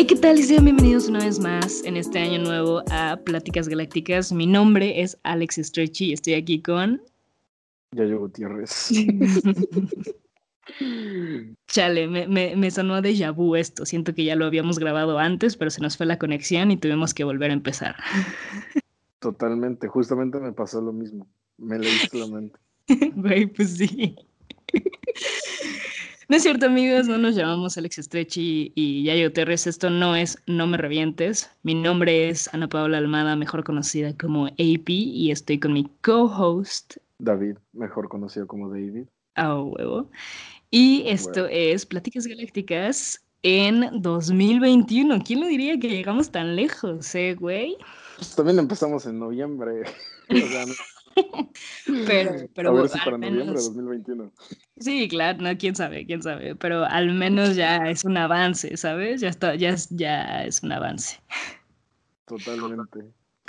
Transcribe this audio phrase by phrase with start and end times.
[0.00, 0.38] Hey, ¿qué tal?
[0.38, 4.32] Y sean bienvenidos una vez más en este año nuevo a Pláticas Galácticas.
[4.32, 7.02] Mi nombre es Alex Stretchy y estoy aquí con.
[7.92, 8.92] Yayo Gutiérrez.
[11.66, 13.84] Chale, me, me, me sonó de vu esto.
[13.84, 17.12] Siento que ya lo habíamos grabado antes, pero se nos fue la conexión y tuvimos
[17.12, 17.96] que volver a empezar.
[19.18, 21.28] Totalmente, justamente me pasó lo mismo.
[21.58, 22.58] Me leíste la mente.
[23.16, 24.16] Güey, pues sí.
[26.30, 29.66] No es cierto, amigos, no nos llamamos Alex Stretchy y Yayo Terres.
[29.66, 31.50] Esto no es No me revientes.
[31.64, 36.98] Mi nombre es Ana Paula Almada, mejor conocida como AP, y estoy con mi co-host.
[37.18, 39.06] David, mejor conocido como David.
[39.34, 40.08] Ah, huevo.
[40.70, 45.24] Y esto es Pláticas Galácticas en 2021.
[45.26, 47.76] ¿Quién lo diría que llegamos tan lejos, eh, güey?
[48.18, 49.82] Pues también empezamos en noviembre.
[50.30, 50.74] o sea, no
[52.06, 54.32] pero, pero a ver si para noviembre de 2021.
[54.78, 59.20] Sí, claro, no, quién sabe, quién sabe, pero al menos ya es un avance, ¿sabes?
[59.20, 61.20] Ya está, ya es, ya es un avance.
[62.26, 63.00] Totalmente.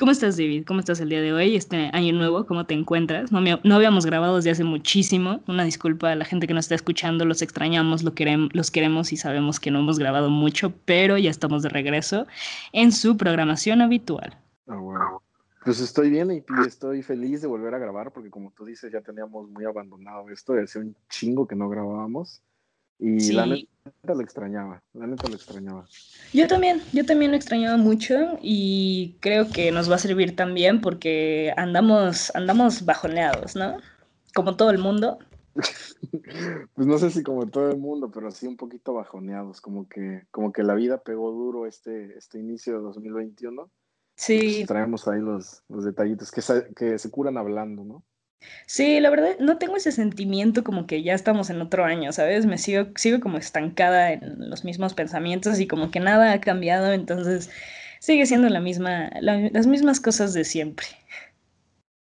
[0.02, 0.64] ¿Cómo estás, David?
[0.66, 1.56] ¿Cómo estás el día de hoy?
[1.56, 3.32] Este año nuevo, ¿cómo te encuentras?
[3.32, 5.42] No, no habíamos grabado desde hace muchísimo.
[5.48, 9.14] Una disculpa a la gente que nos está escuchando, los extrañamos, lo queremos, los queremos
[9.14, 12.26] y sabemos que no hemos grabado mucho, pero ya estamos de regreso
[12.74, 14.36] en su programación habitual.
[14.66, 15.22] Ah, bueno.
[15.64, 19.02] Pues estoy bien y estoy feliz de volver a grabar porque como tú dices ya
[19.02, 22.42] teníamos muy abandonado esto, hace un chingo que no grabábamos
[22.98, 25.88] y la neta lo extrañaba, la neta lo extrañaba.
[26.34, 30.82] Yo también, yo también lo extrañaba mucho y creo que nos va a servir también
[30.82, 33.78] porque andamos, andamos bajoneados, ¿no?
[34.36, 35.18] Como todo el mundo.
[36.76, 40.24] pues no sé si como todo el mundo, pero sí un poquito bajoneados, como que,
[40.30, 43.70] como que la vida pegó duro este, este inicio de 2021
[44.22, 44.58] Sí.
[44.58, 48.06] Pues, traemos ahí los, los detallitos que se, que se curan hablando, ¿no?
[48.68, 52.46] Sí, la verdad, no tengo ese sentimiento como que ya estamos en otro año, ¿sabes?
[52.46, 56.94] Me sigo, sigo como estancada en los mismos pensamientos y como que nada ha cambiado,
[56.94, 57.50] entonces
[58.00, 60.86] sigue siendo la misma, las mismas cosas de siempre.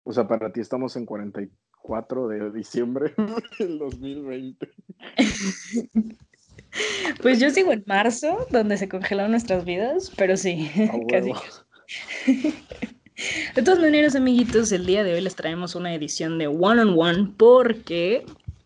[0.04, 3.14] O sea, para ti estamos en 44 de diciembre
[3.60, 4.70] del 2020.
[7.24, 10.70] Pues yo sigo en marzo, donde se congelaron nuestras vidas, pero sí,
[11.10, 11.32] casi.
[13.56, 16.96] De todas maneras, amiguitos, el día de hoy les traemos una edición de One on
[16.98, 18.26] One porque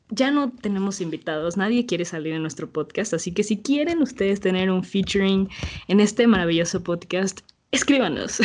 [0.09, 4.39] ya no tenemos invitados, nadie quiere salir en nuestro podcast, así que si quieren ustedes
[4.41, 5.50] tener un featuring
[5.88, 7.41] en este maravilloso podcast,
[7.72, 8.41] escríbanos.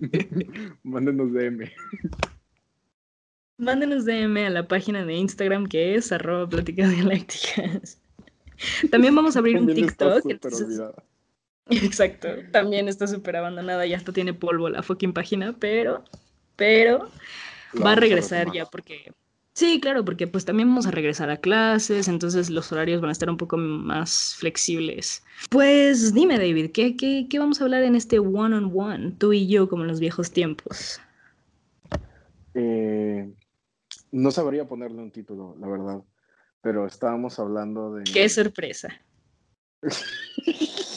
[0.82, 1.70] Mándenos DM.
[3.58, 8.00] Mándenos DM a la página de Instagram que es arroba pláticas galácticas.
[8.90, 10.24] También vamos a abrir un TikTok.
[11.70, 16.04] Exacto, también está súper abandonada, ya hasta tiene polvo la fucking página, pero,
[16.56, 17.10] pero
[17.84, 19.12] va a regresar ya porque...
[19.52, 23.12] Sí, claro, porque pues también vamos a regresar a clases, entonces los horarios van a
[23.12, 25.24] estar un poco más flexibles.
[25.50, 29.68] Pues dime, David, ¿qué, qué, qué vamos a hablar en este one-on-one, tú y yo,
[29.68, 31.00] como en los viejos tiempos?
[32.54, 33.28] Eh,
[34.12, 36.02] no sabría ponerle un título, la verdad,
[36.60, 38.04] pero estábamos hablando de...
[38.04, 38.88] ¡Qué sorpresa!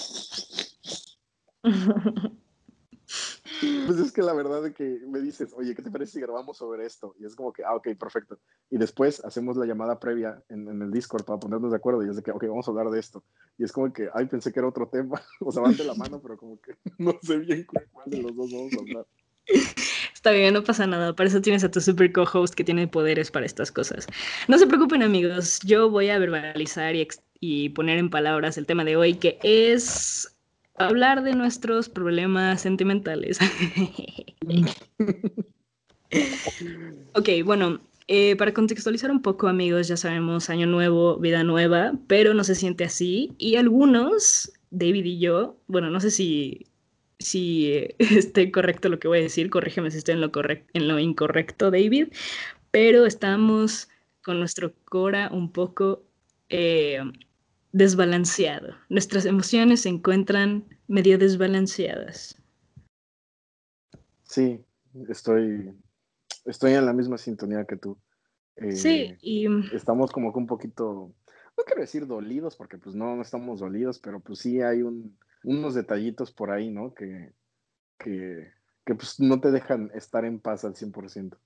[3.61, 6.57] Pues es que la verdad es que me dices, oye, ¿qué te parece si grabamos
[6.57, 7.15] sobre esto?
[7.19, 8.39] Y es como que, ah, ok, perfecto.
[8.69, 12.15] Y después hacemos la llamada previa en, el Discord para ponernos de acuerdo y es
[12.15, 13.23] de que, ok, vamos a hablar de esto.
[13.57, 15.21] Y es como que, ay, pensé que era otro tema.
[15.41, 18.35] o sea, van de la mano, pero como que no sé bien cuál de los
[18.35, 19.05] dos vamos a hablar.
[20.13, 21.15] Está bien, no pasa nada.
[21.15, 24.07] Para eso tienes a tu super co-host que tiene poderes para estas cosas.
[24.47, 25.59] No se preocupen, amigos.
[25.63, 27.07] Yo voy a verbalizar y,
[27.39, 30.30] y poner en palabras el tema de hoy, que es
[30.87, 33.39] hablar de nuestros problemas sentimentales.
[37.13, 42.33] ok, bueno, eh, para contextualizar un poco, amigos, ya sabemos, año nuevo, vida nueva, pero
[42.33, 43.31] no se siente así.
[43.37, 46.67] Y algunos, David y yo, bueno, no sé si,
[47.19, 50.31] si eh, esté correcto lo que voy a decir, corrígeme si estoy en lo,
[50.73, 52.09] en lo incorrecto, David,
[52.71, 53.89] pero estamos
[54.21, 56.03] con nuestro Cora un poco...
[56.49, 56.99] Eh,
[57.71, 58.75] desbalanceado.
[58.89, 62.35] Nuestras emociones se encuentran medio desbalanceadas.
[64.23, 64.63] Sí,
[65.09, 65.73] estoy,
[66.45, 67.97] estoy en la misma sintonía que tú.
[68.71, 69.75] sí, eh, y...
[69.75, 71.13] Estamos como que un poquito,
[71.57, 75.17] no quiero decir dolidos, porque pues no, no estamos dolidos, pero pues sí hay un,
[75.43, 76.93] unos detallitos por ahí, ¿no?
[76.93, 77.33] Que,
[77.97, 78.51] que,
[78.85, 81.37] que pues no te dejan estar en paz al 100%.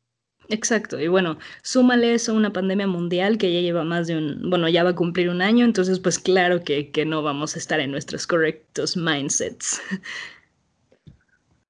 [0.50, 4.50] Exacto, y bueno, súmale eso a una pandemia mundial que ya lleva más de un,
[4.50, 7.59] bueno, ya va a cumplir un año, entonces pues claro que, que no vamos a
[7.59, 9.81] estar en nuestros correctos mindsets.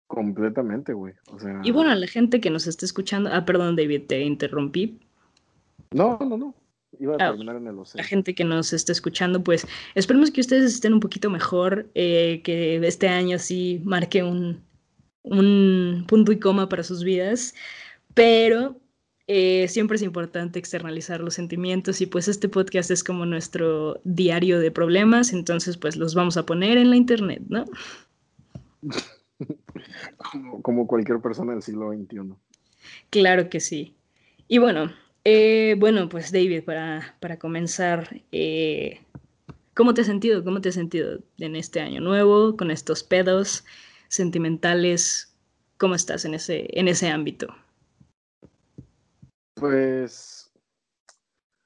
[0.07, 1.13] Completamente, güey.
[1.31, 1.61] O sea...
[1.63, 4.99] Y bueno, la gente que nos está escuchando, ah, perdón, David, te interrumpí.
[5.91, 6.55] No, no, no.
[6.99, 8.03] Iba a ah, terminar en el océano.
[8.03, 12.41] La gente que nos está escuchando, pues esperemos que ustedes estén un poquito mejor, eh,
[12.43, 14.61] que este año sí marque un,
[15.23, 17.53] un punto y coma para sus vidas,
[18.15, 18.81] pero
[19.27, 24.59] eh, siempre es importante externalizar los sentimientos y pues este podcast es como nuestro diario
[24.59, 27.65] de problemas, entonces pues los vamos a poner en la internet, ¿no?
[30.61, 32.35] como, cualquier persona del siglo XXI.
[33.09, 33.95] Claro que sí.
[34.47, 34.91] Y bueno,
[35.23, 39.01] eh, bueno, pues David, para, para comenzar, eh,
[39.73, 40.43] ¿cómo te has sentido?
[40.43, 43.65] ¿Cómo te has sentido en este año nuevo, con estos pedos
[44.07, 45.35] sentimentales?
[45.77, 47.47] ¿Cómo estás en ese, en ese ámbito?
[49.55, 50.51] Pues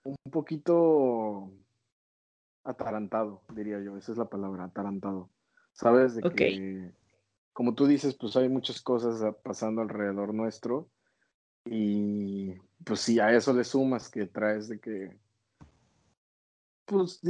[0.04, 1.52] un poquito
[2.64, 5.30] atarantado, diría yo, esa es la palabra, atarantado.
[5.74, 6.94] Sabes de que,
[7.54, 10.90] como tú dices, pues hay muchas cosas pasando alrededor nuestro
[11.66, 12.54] y
[12.84, 15.18] pues si a eso le sumas que traes de que,
[16.86, 17.22] pues,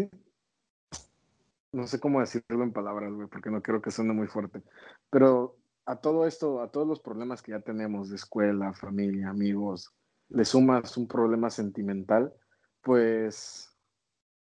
[1.72, 4.62] no sé cómo decirlo en palabras, güey, porque no quiero que suene muy fuerte,
[5.10, 9.94] pero a todo esto, a todos los problemas que ya tenemos de escuela, familia, amigos,
[10.30, 12.34] le sumas un problema sentimental,
[12.82, 13.76] pues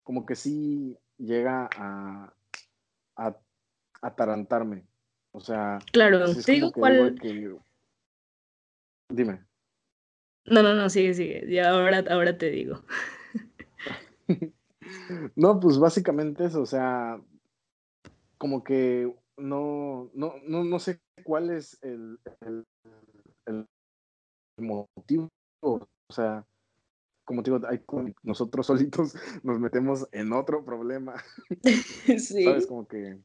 [0.04, 2.34] como que sí llega a,
[3.16, 3.38] a,
[4.02, 4.86] atarantarme.
[5.32, 7.16] O sea, claro, te digo cuál.
[9.10, 9.46] Dime.
[10.46, 11.46] No, no, no, sigue, sigue.
[11.50, 12.82] Ya ahora, ahora te digo.
[15.36, 17.22] no, pues básicamente eso, o sea,
[18.38, 22.66] como que no, no, no, no sé cuál es el, el,
[23.46, 23.68] el
[24.58, 25.30] motivo
[25.62, 26.46] o sea,
[27.26, 27.82] como te digo, hay,
[28.24, 29.14] nosotros solitos
[29.44, 31.16] nos metemos en otro problema.
[32.18, 32.44] Sí.
[32.44, 32.68] ¿Sabes?
[32.68, 33.18] Como que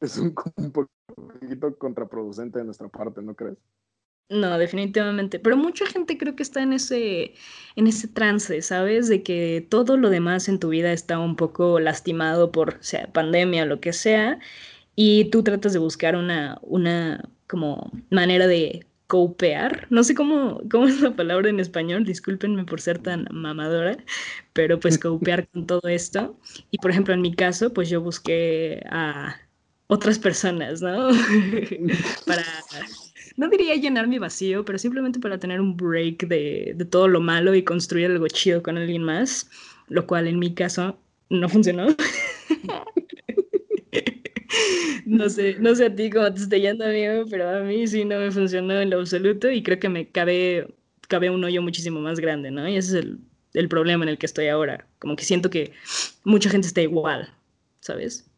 [0.00, 3.56] es un, un poquito contraproducente de nuestra parte, ¿no crees?
[4.28, 5.38] No, definitivamente.
[5.38, 7.34] Pero mucha gente creo que está en ese,
[7.76, 9.08] en ese trance, ¿sabes?
[9.08, 13.62] De que todo lo demás en tu vida está un poco lastimado por, sea, pandemia
[13.62, 14.40] o lo que sea,
[14.96, 20.86] y tú tratas de buscar una, una como manera de copear, no sé cómo, cómo
[20.86, 23.96] es la palabra en español, discúlpenme por ser tan mamadora,
[24.52, 26.38] pero pues copear con todo esto.
[26.70, 29.36] Y por ejemplo, en mi caso, pues yo busqué a
[29.88, 31.08] otras personas, ¿no?
[32.26, 32.44] para,
[33.36, 37.20] no diría llenar mi vacío, pero simplemente para tener un break de, de todo lo
[37.20, 39.48] malo y construir algo chido con alguien más,
[39.88, 40.98] lo cual en mi caso
[41.30, 41.86] no funcionó.
[45.06, 48.04] no sé, no sé a ti cómo te está yendo, amigo, pero a mí sí
[48.04, 50.74] no me funcionó en lo absoluto y creo que me cabe,
[51.08, 52.68] cabe un hoyo muchísimo más grande, ¿no?
[52.68, 53.20] Y ese es el,
[53.54, 54.88] el problema en el que estoy ahora.
[54.98, 55.72] Como que siento que
[56.24, 57.32] mucha gente está igual,
[57.78, 58.28] ¿sabes?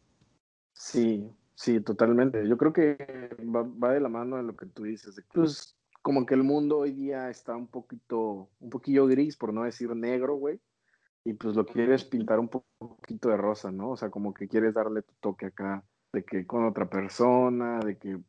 [0.73, 2.47] Sí, sí, totalmente.
[2.47, 2.97] Yo creo que
[3.43, 5.19] va, de la mano de lo que tú dices.
[5.33, 9.63] Pues como que el mundo hoy día está un poquito, un poquillo gris, por no
[9.63, 10.59] decir negro, güey.
[11.25, 13.89] Y pues lo quieres pintar un poquito de rosa, ¿no?
[13.89, 17.97] O sea, como que quieres darle tu toque acá de que con otra persona, de
[17.97, 18.19] que,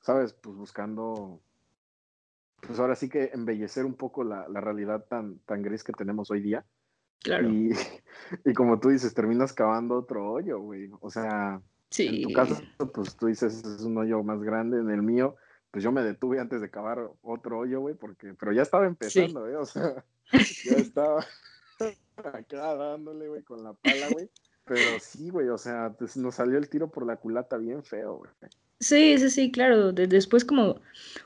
[0.00, 0.32] ¿sabes?
[0.34, 1.40] Pues buscando,
[2.60, 6.30] pues ahora sí que embellecer un poco la, la realidad tan, tan gris que tenemos
[6.30, 6.64] hoy día.
[7.22, 7.48] Claro.
[7.48, 7.70] Y,
[8.44, 10.90] y como tú dices, terminas cavando otro hoyo, güey.
[11.00, 11.62] O sea,
[11.98, 12.56] en tu caso,
[12.92, 14.78] pues tú dices, es un hoyo más grande.
[14.78, 15.36] En el mío,
[15.70, 19.48] pues yo me detuve antes de cavar otro hoyo, güey, porque, pero ya estaba empezando,
[19.48, 19.56] ¿eh?
[19.56, 21.24] O sea, ya estaba
[22.16, 24.30] acá dándole, güey, con la pala, güey.
[24.64, 28.18] Pero sí, güey, o sea, pues, nos salió el tiro por la culata bien feo,
[28.18, 28.30] güey.
[28.82, 29.92] Sí, sí, sí, claro.
[29.92, 30.80] después como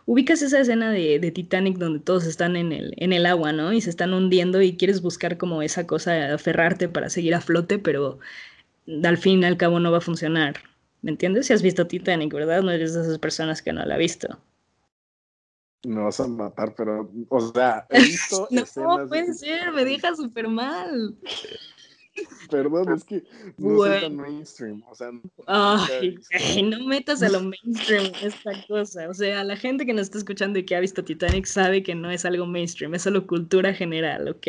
[0.04, 3.72] ubicas esa escena de, de, Titanic donde todos están en el, en el agua, ¿no?
[3.72, 7.78] Y se están hundiendo y quieres buscar como esa cosa, aferrarte para seguir a flote,
[7.78, 8.18] pero
[9.02, 10.56] al fin y al cabo no va a funcionar.
[11.00, 11.46] ¿Me entiendes?
[11.46, 12.62] Si has visto Titanic, ¿verdad?
[12.62, 14.38] No eres de esas personas que no la ha visto.
[15.84, 20.48] Me vas a matar, pero, o sea, he visto no, puede ser, me deja súper
[20.48, 21.16] mal.
[22.50, 23.24] Perdón, es que
[23.58, 24.82] no soy tan mainstream.
[24.88, 25.10] O sea,
[25.46, 26.18] Ay,
[26.64, 29.08] no metas a lo mainstream esta cosa.
[29.08, 31.94] O sea, la gente que nos está escuchando y que ha visto Titanic sabe que
[31.94, 34.46] no es algo mainstream, es solo cultura general, ¿ok?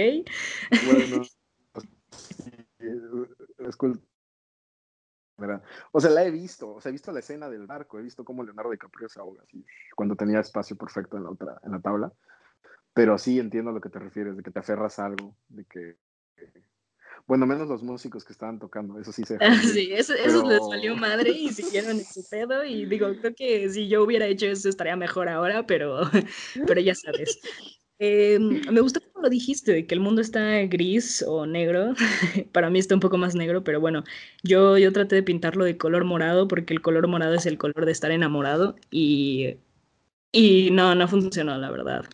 [0.85, 1.21] Bueno,
[3.59, 4.03] es cultura.
[5.91, 8.25] O sea, la he visto, o sea, he visto la escena del barco, he visto
[8.25, 9.63] cómo Leonardo DiCaprio se ahoga así,
[9.95, 12.11] cuando tenía espacio perfecto en la otra, en la tabla.
[12.93, 15.65] Pero sí entiendo a lo que te refieres, de que te aferras a algo, de
[15.65, 15.97] que
[17.27, 19.41] bueno, menos los músicos que estaban tocando, eso sí se.
[19.73, 22.63] sí, eso, les salió madre y siguieron ese pedo.
[22.65, 26.01] Y digo, creo que si yo hubiera hecho eso estaría mejor ahora, pero,
[26.65, 27.39] pero ya sabes.
[27.99, 31.93] Em, me gustó como lo dijiste, que el mundo está gris o negro.
[32.53, 34.03] Para mí está un poco más negro, pero bueno,
[34.43, 37.85] yo, yo traté de pintarlo de color morado porque el color morado es el color
[37.85, 39.57] de estar enamorado y
[40.31, 42.05] Y no, no funcionó, la verdad.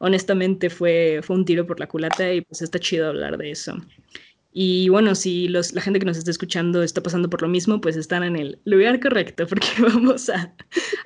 [0.00, 3.76] Honestamente fue, fue un tiro por la culata y pues está chido hablar de eso.
[4.60, 7.80] Y bueno, si los, la gente que nos está escuchando está pasando por lo mismo,
[7.80, 10.52] pues están en el lugar correcto porque vamos a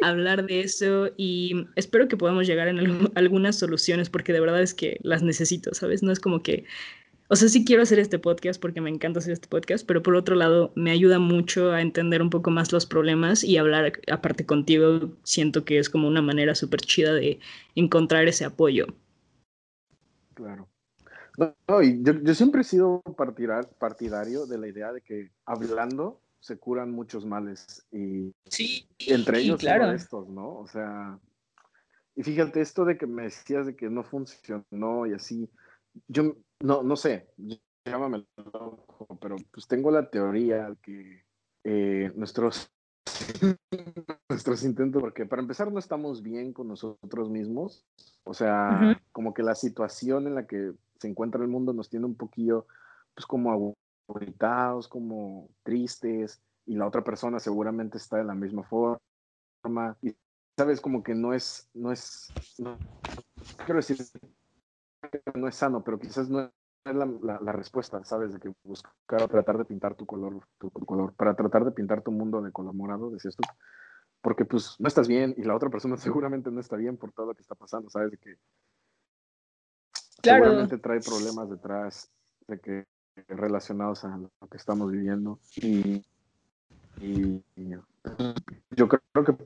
[0.00, 4.73] hablar de eso y espero que podamos llegar en algunas soluciones porque de verdad es
[4.73, 6.02] que las necesito, ¿sabes?
[6.02, 6.64] No es como que
[7.28, 10.16] o sea, sí quiero hacer este podcast porque me encanta hacer este podcast, pero por
[10.16, 14.47] otro lado me ayuda mucho a entender un poco más los problemas y hablar aparte
[14.47, 15.12] contigo.
[15.25, 17.38] Siento que es como una manera súper chida de
[17.75, 18.87] encontrar ese apoyo.
[20.32, 20.72] Claro.
[21.38, 23.02] No, y yo, siempre he sido
[23.78, 29.60] partidario de la idea de que hablando se curan muchos males y, sí, entre ellos
[29.60, 29.90] claro.
[29.92, 30.58] estos, ¿no?
[30.58, 31.18] O sea,
[32.16, 35.48] y fíjate esto de que me decías de que no funcionó y así,
[36.08, 37.28] yo no, no sé,
[37.84, 41.24] llámame loco, pero pues tengo la teoría que
[41.64, 42.70] eh, nuestros,
[44.28, 47.85] nuestros intentos, porque para empezar no estamos bien con nosotros mismos,
[48.25, 52.06] o sea, como que la situación en la que se encuentra el mundo nos tiene
[52.06, 52.66] un poquillo,
[53.14, 53.76] pues como
[54.09, 58.99] aburritados, como tristes, y la otra persona seguramente está de la misma forma,
[60.00, 60.14] y
[60.56, 62.78] sabes, como que no es, no es, no,
[63.64, 63.99] quiero decir,
[65.35, 66.50] no es sano, pero quizás no
[66.84, 68.32] es la, la, respuesta, ¿sabes?
[68.32, 72.10] De que buscar tratar de pintar tu color, tu, color, para tratar de pintar tu
[72.10, 73.42] mundo de color morado, decías tú,
[74.20, 77.26] porque pues no estás bien y la otra persona seguramente no está bien por todo
[77.26, 78.10] lo que está pasando, ¿sabes?
[78.12, 78.36] De que
[80.22, 82.10] seguramente trae problemas detrás
[82.46, 82.84] de que
[83.28, 86.02] relacionados a lo que estamos viviendo y,
[87.00, 87.42] y,
[88.70, 89.36] yo creo que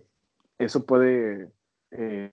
[0.59, 1.51] eso puede
[1.91, 2.33] eh,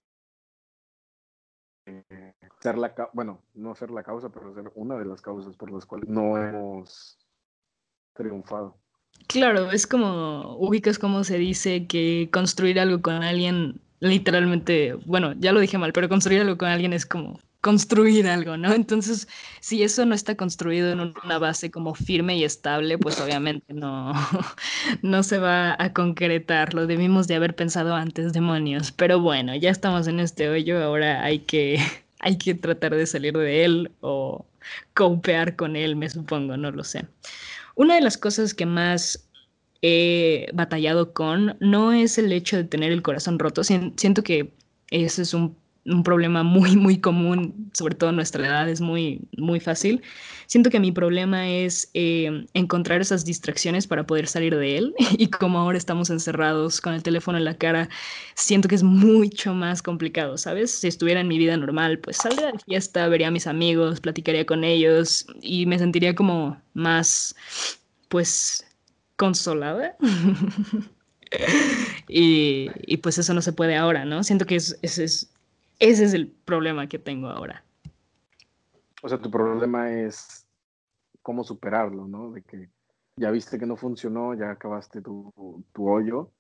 [2.64, 5.86] ser la, bueno, no ser la causa, pero ser una de las causas por las
[5.86, 7.18] cuales no hemos
[8.14, 8.78] triunfado.
[9.28, 15.52] Claro, es como, ubicas como se dice que construir algo con alguien, literalmente, bueno, ya
[15.52, 18.74] lo dije mal, pero construir algo con alguien es como construir algo, ¿no?
[18.74, 19.28] Entonces,
[19.60, 24.14] si eso no está construido en una base como firme y estable, pues obviamente no,
[25.02, 26.74] no se va a concretar.
[26.74, 28.92] Lo debimos de haber pensado antes, demonios.
[28.94, 31.80] Pero bueno, ya estamos en este hoyo, ahora hay que,
[32.24, 34.46] hay que tratar de salir de él o
[34.94, 37.06] copear con él, me supongo, no lo sé.
[37.76, 39.28] Una de las cosas que más
[39.82, 43.64] he batallado con no es el hecho de tener el corazón roto.
[43.64, 44.54] Siento que
[44.90, 49.22] ese es un un problema muy, muy común, sobre todo en nuestra edad, es muy,
[49.38, 50.02] muy fácil.
[50.48, 55.28] Siento que mi problema es eh, encontrar esas distracciones para poder salir de él y
[55.28, 57.90] como ahora estamos encerrados con el teléfono en la cara,
[58.36, 60.72] siento que es mucho más complicado, ¿sabes?
[60.72, 64.46] Si estuviera en mi vida normal, pues saldría de fiesta, vería a mis amigos, platicaría
[64.46, 67.36] con ellos y me sentiría como más,
[68.10, 68.66] pues,
[69.18, 69.98] consolada.
[72.08, 74.24] y, pues eso no se puede ahora, ¿no?
[74.24, 75.34] Siento que es, es, es
[75.80, 77.64] ese es el problema que tengo ahora.
[79.02, 80.48] O sea, tu problema es
[81.22, 82.32] cómo superarlo, ¿no?
[82.32, 82.70] De que
[83.18, 86.32] ya viste que no funcionó, ya acabaste tu, tu hoyo,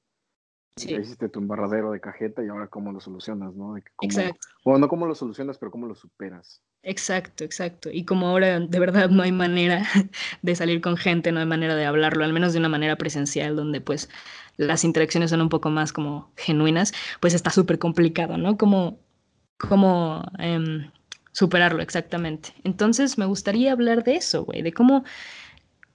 [0.76, 3.78] ya hiciste tu embarradero de cajeta y ahora cómo lo solucionas, ¿no?
[3.78, 4.48] exacto.
[4.66, 6.62] Bueno, no cómo lo solucionas, pero cómo lo superas.
[6.82, 7.90] Exacto, exacto.
[7.92, 9.84] Y como ahora de verdad no hay manera
[10.42, 13.56] de salir con gente, no hay manera de hablarlo, al menos de una manera presencial,
[13.56, 14.10] donde pues
[14.58, 18.58] las interacciones son un poco más como genuinas, pues está súper complicado, ¿no?
[18.58, 19.00] Como
[19.58, 20.90] cómo em,
[21.32, 22.54] superarlo exactamente.
[22.64, 25.04] Entonces me gustaría hablar de eso, güey, de cómo,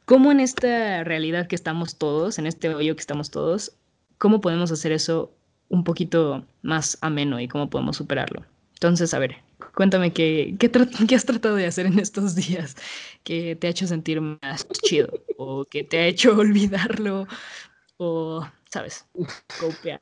[0.05, 3.73] cómo en esta realidad que estamos todos, en este hoyo que estamos todos,
[4.19, 5.33] cómo podemos hacer eso
[5.69, 8.45] un poquito más ameno y cómo podemos superarlo.
[8.75, 9.37] Entonces, a ver,
[9.75, 10.71] cuéntame qué, qué,
[11.09, 12.77] qué, has tratado de hacer en estos días
[13.25, 17.27] que te ha hecho sentir más chido o que te ha hecho olvidarlo
[17.97, 19.07] o, ¿sabes?
[19.61, 20.01] Copiar.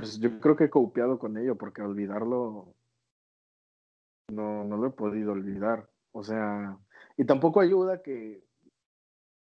[0.00, 2.74] Pues yo creo que he copiado con ello, porque olvidarlo
[4.30, 5.88] no, no lo he podido olvidar.
[6.12, 6.78] O sea,
[7.16, 8.42] y tampoco ayuda que,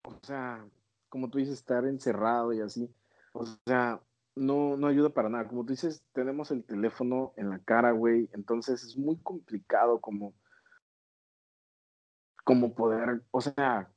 [0.04, 0.64] o sea,
[1.08, 2.90] como tú dices, estar encerrado y así.
[3.32, 4.00] O sea,
[4.34, 5.48] no, no ayuda para nada.
[5.48, 8.30] Como tú dices, tenemos el teléfono en la cara, güey.
[8.32, 10.32] Entonces es muy complicado como,
[12.44, 13.90] como poder, o sea,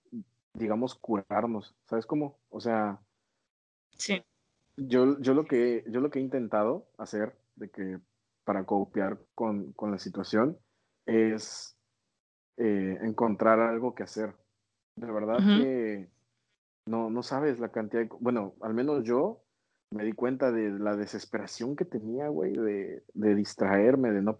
[0.54, 1.76] digamos, curarnos.
[1.86, 2.38] ¿Sabes cómo?
[2.50, 3.00] O sea,
[3.98, 4.24] sí.
[4.78, 8.00] Yo, yo, lo que, yo lo que he intentado hacer de que
[8.44, 10.58] para copiar con, con la situación
[11.06, 11.78] es
[12.58, 14.34] eh, encontrar algo que hacer.
[14.96, 16.10] De verdad que
[16.86, 18.10] no, no sabes la cantidad de...
[18.20, 19.42] Bueno, al menos yo
[19.92, 24.40] me di cuenta de la desesperación que tenía, güey, de, de distraerme, de no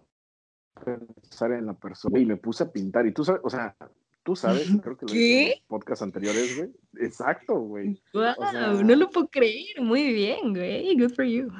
[0.84, 3.06] pensar en la persona y me puse a pintar.
[3.06, 3.76] Y tú sabes, o sea,
[4.22, 5.42] Tú sabes, creo que lo ¿Qué?
[5.42, 6.70] en los podcasts anteriores, güey.
[7.04, 8.00] Exacto, güey.
[8.12, 9.80] Wow, no lo puedo creer.
[9.80, 10.96] Muy bien, güey.
[10.96, 11.50] Good for you.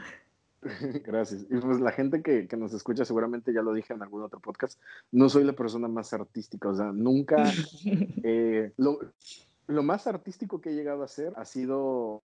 [1.05, 1.45] Gracias.
[1.51, 4.39] Y pues la gente que, que, nos escucha, seguramente ya lo dije en algún otro
[4.39, 7.37] podcast, no soy la persona más artística, o sea, nunca...
[8.25, 9.01] Eh, lo,
[9.67, 12.23] lo, más artístico que he llegado a hacer ha sido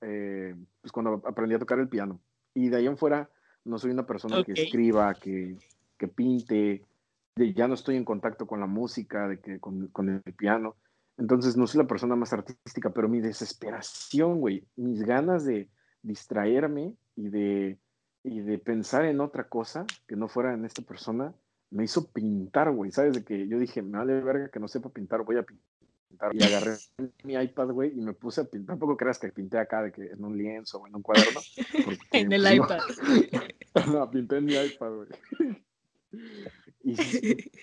[0.00, 2.20] eh, pues cuando aprendí a tocar el piano.
[2.54, 3.28] Y de ahí en fuera,
[3.64, 5.56] no soy una persona que escriba, que,
[5.98, 6.82] que pinte,
[7.36, 10.76] ya no estoy en contacto con la música, de que, con, con el piano.
[11.16, 15.68] Entonces no soy la persona más artística, pero mi desesperación, güey, mis ganas de
[16.02, 17.78] distraerme y de,
[18.22, 21.32] y de pensar en otra cosa que no fuera en esta persona,
[21.70, 22.90] me hizo pintar, güey.
[22.90, 23.14] ¿Sabes?
[23.14, 25.64] De que yo dije, me vale verga que no sepa pintar, voy a pintar.
[26.32, 26.76] Y agarré
[27.24, 28.74] mi iPad, güey, y me puse a pintar.
[28.74, 31.40] Tampoco creas que pinté acá de que en un lienzo o en un cuaderno.
[32.12, 32.78] en el iPad.
[33.92, 35.08] no, pinté en mi iPad, güey.
[36.82, 36.96] Y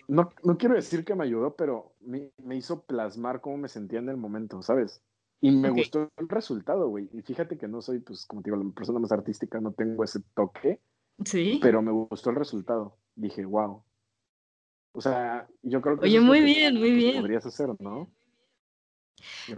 [0.08, 4.00] no, no, quiero decir que me ayudó, pero me, me, hizo plasmar cómo me sentía
[4.00, 5.03] en el momento, ¿sabes?
[5.41, 7.10] Y me gustó el resultado, güey.
[7.13, 10.03] Y fíjate que no soy, pues, como te digo, la persona más artística, no tengo
[10.03, 10.79] ese toque.
[11.25, 11.60] Sí.
[11.62, 12.98] Pero me gustó el resultado.
[13.15, 13.84] Dije, wow.
[14.93, 16.05] O sea, yo creo que...
[16.05, 17.22] Oye, muy bien, muy bien.
[17.22, 18.12] Podrías hacer, ¿no?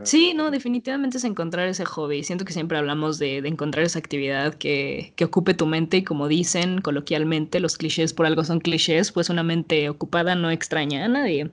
[0.03, 2.23] Sí, no, definitivamente es encontrar ese hobby.
[2.23, 6.27] Siento que siempre hablamos de, encontrar esa actividad que, que, ocupe tu mente y como
[6.27, 11.07] dicen coloquialmente, los clichés por algo son clichés, pues una mente ocupada no extraña a
[11.07, 11.51] nadie.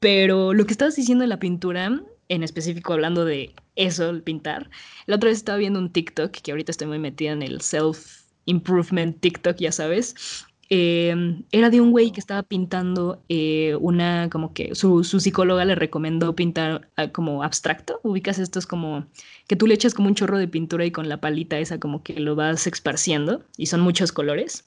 [0.00, 4.68] Pero lo que estabas diciendo en la pintura, en específico hablando de eso, el pintar,
[5.06, 9.20] la otra vez estaba viendo un TikTok, que ahorita estoy muy metida en el self-improvement
[9.20, 14.74] TikTok, ya sabes, Em, era de un güey que estaba pintando eh, una, como que
[14.74, 18.00] su, psicóloga le recomendó pintar ah, como abstracto.
[18.02, 19.04] Ubicas esto es como
[19.46, 22.02] que tú le echas como un chorro de pintura y con la palita esa como
[22.02, 24.64] que lo vas esparciendo y son muchos colores.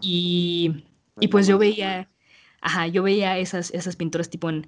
[0.00, 0.84] Y,
[1.20, 2.08] y, pues yo veía,
[2.62, 4.66] ajá, yo veía esas, esas pinturas tipo en,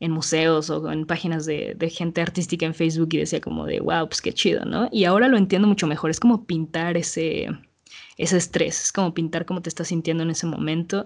[0.00, 3.78] en museos o en páginas de, de, gente artística en Facebook y decía como de,
[3.78, 4.88] wow, pues qué chido, ¿no?
[4.90, 7.48] Y ahora lo entiendo mucho mejor, es como pintar ese
[8.16, 11.04] ese estrés, es como pintar cómo te estás sintiendo en ese momento.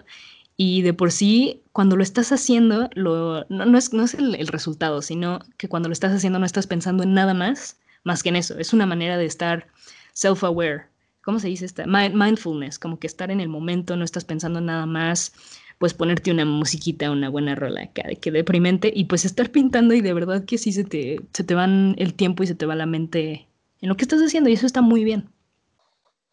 [0.56, 5.02] Y de por sí, cuando lo estás haciendo, lo, no, es, no es el, resultado,
[5.02, 8.36] sino que cuando lo estás haciendo no estás pensando en nada más, más que en
[8.36, 8.56] eso.
[8.58, 9.66] Es una manera de estar
[10.14, 10.86] self-aware.
[11.24, 11.86] ¿Cómo se dice esta?
[11.86, 15.32] Mindfulness, como que estar en el momento, no estás pensando en nada más,
[15.78, 20.12] pues ponerte una musiquita, una buena rola que deprimente, y pues estar pintando y de
[20.12, 22.86] verdad que sí se te, se te van el tiempo y se te va la
[22.86, 23.48] mente
[23.80, 25.30] en lo que estás haciendo y eso está muy bien.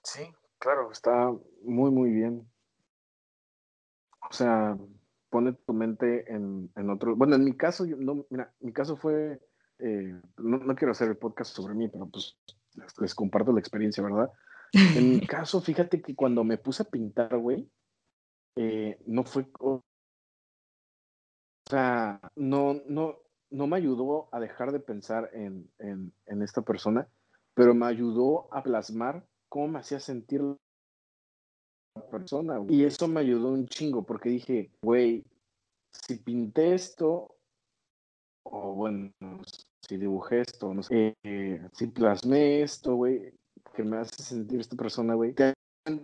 [0.03, 0.23] Sí,
[0.61, 2.47] Claro, está muy, muy bien.
[4.29, 4.77] O sea,
[5.31, 7.15] pone tu mente en, otro.
[7.15, 9.41] Bueno, en mi caso, yo, no, mira, mi caso fue.
[9.79, 12.37] Eh, no, quiero hacer el podcast sobre mí, pero pues
[12.99, 14.31] les, comparto la experiencia, ¿verdad?
[14.73, 17.67] En mi caso, fíjate que cuando me puse a pintar, güey,
[18.55, 19.47] eh, no fue.
[19.59, 19.81] O
[21.67, 23.17] sea, no, no,
[23.49, 27.07] no me ayudó a dejar de pensar en, en, en esta persona,
[27.55, 32.59] pero me ayudó a plasmar cómo me hacía sentir la persona.
[32.69, 35.25] Y eso me ayudó un chingo porque dije, güey,
[35.91, 37.35] si pinté esto,
[38.43, 39.11] o bueno,
[39.81, 43.33] si dibujé esto, no sé, eh, si plasmé esto, güey,
[43.75, 45.35] que me hace sentir esta persona, güey.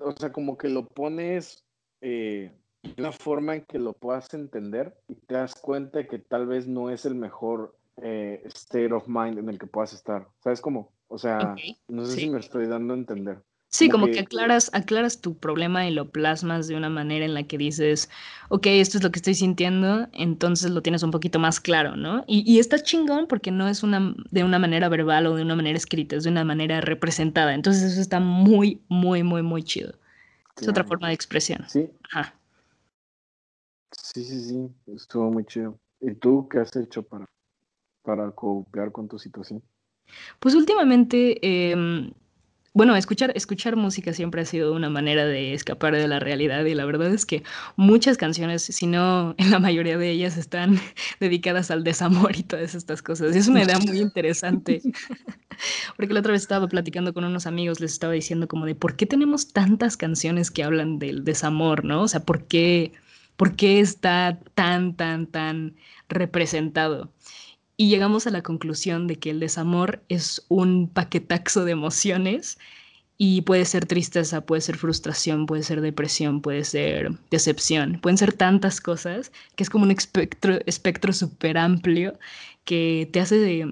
[0.02, 1.64] O sea, como que lo pones
[2.02, 2.52] eh,
[2.84, 6.68] de una forma en que lo puedas entender y te das cuenta que tal vez
[6.68, 10.28] no es el mejor eh, state of mind en el que puedas estar.
[10.44, 10.97] ¿Sabes cómo?
[11.08, 11.56] O sea,
[11.88, 13.44] no sé si me estoy dando a entender.
[13.70, 17.44] Sí, como, que, aclaras, aclaras tu problema y lo plasmas de una manera en la
[17.44, 18.10] que dices,
[18.48, 22.24] ok, esto es lo que estoy sintiendo, entonces lo tienes un poquito más claro, ¿no?
[22.28, 25.56] Y, y está chingón porque no es una, de una manera verbal o de una
[25.56, 27.54] manera escrita, es de una manera representada.
[27.54, 29.94] Entonces eso está muy, muy, muy, muy chido.
[30.60, 31.66] Es otra forma de expresión.
[31.68, 31.90] Sí.
[32.12, 32.34] Ajá.
[33.92, 35.78] Sí, sí, sí, estuvo muy chido.
[36.00, 37.26] ¿Y tú qué has hecho para,
[38.02, 39.62] para copiar con tu situación?
[40.40, 42.12] Pues últimamente, em,
[42.78, 43.34] bueno, escuchar,
[43.76, 47.26] música siempre ha sido una manera de escapar de la realidad y la verdad es
[47.26, 47.42] que
[47.76, 50.80] muchas canciones, si no en la mayoría de ellas, están
[51.20, 53.36] dedicadas al desamor y todas estas cosas.
[53.36, 54.84] Y es una idea muy interesante,
[55.98, 58.96] porque la otra vez estaba platicando con unos amigos, les estaba diciendo como de por
[58.96, 62.04] qué tenemos tantas canciones que hablan del desamor, ¿no?
[62.04, 62.92] O sea, ¿por qué,
[63.38, 65.76] por qué está tan, tan, tan
[66.10, 67.12] representado?
[67.78, 72.58] Y llegamos a la conclusión de que el desamor es un paquetaxo de emociones
[73.18, 78.34] y puede ser tristeza, puede ser frustración, puede ser depresión, puede ser decepción, pueden ser
[78.34, 82.20] tantas cosas que es como un espectro, espectro súper amplio
[82.66, 83.66] que te hace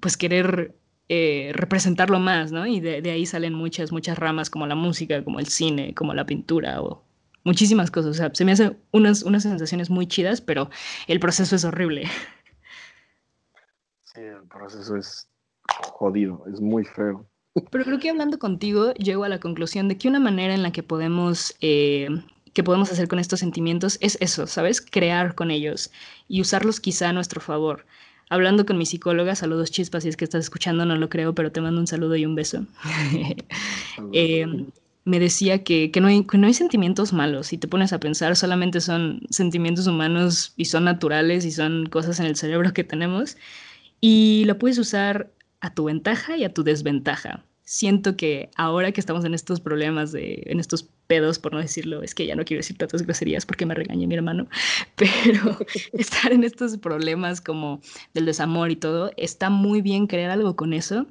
[0.00, 0.74] pues querer
[1.08, 2.66] eh, representarlo más, ¿no?
[2.66, 6.26] Y de, ahí salen muchas, muchas ramas como la música, como el cine, como la
[6.26, 7.04] pintura o
[7.44, 8.12] muchísimas cosas.
[8.12, 10.70] O sea, se me hacen unas, unas sensaciones muy chidas, pero
[11.06, 12.08] el proceso es horrible.
[14.14, 15.28] Sí, el proceso es
[15.68, 17.26] jodido, es muy feo.
[17.70, 20.72] Pero creo que hablando contigo, llego a la conclusión de que una manera en la
[20.72, 22.08] que podemos, eh,
[22.52, 24.80] que podemos hacer con estos sentimientos es eso, ¿sabes?
[24.80, 25.90] Crear con ellos
[26.28, 27.86] y usarlos quizá a nuestro favor.
[28.30, 31.52] Hablando con mi psicóloga, saludos chispas, si es que estás escuchando, no lo creo, pero
[31.52, 32.66] te mando un saludo y un beso.
[34.12, 34.46] eh,
[35.04, 37.48] me decía que, que, no hay, que no hay sentimientos malos.
[37.48, 42.20] Si te pones a pensar, solamente son sentimientos humanos y son naturales y son cosas
[42.20, 43.36] en el cerebro que tenemos.
[44.02, 47.44] Y lo puedes usar a tu ventaja y a tu desventaja.
[47.62, 52.02] Siento que ahora que estamos en estos problemas, de, en estos pedos, por no decirlo,
[52.02, 54.48] es que ya no quiero decir tantas groserías porque me regaña mi hermano,
[54.96, 55.56] pero
[55.92, 57.80] estar en estos problemas como
[58.12, 61.06] del desamor y todo, está muy bien crear algo con eso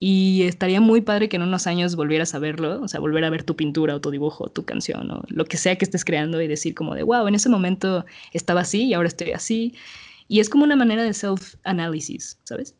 [0.00, 3.30] y estaría muy padre que en unos años volvieras a verlo, o sea, volver a
[3.30, 6.04] ver tu pintura o tu dibujo, o tu canción o lo que sea que estés
[6.04, 9.74] creando y decir como de, wow, en ese momento estaba así y ahora estoy así.
[10.28, 12.76] Y es como una manera de self-analysis, ¿sabes?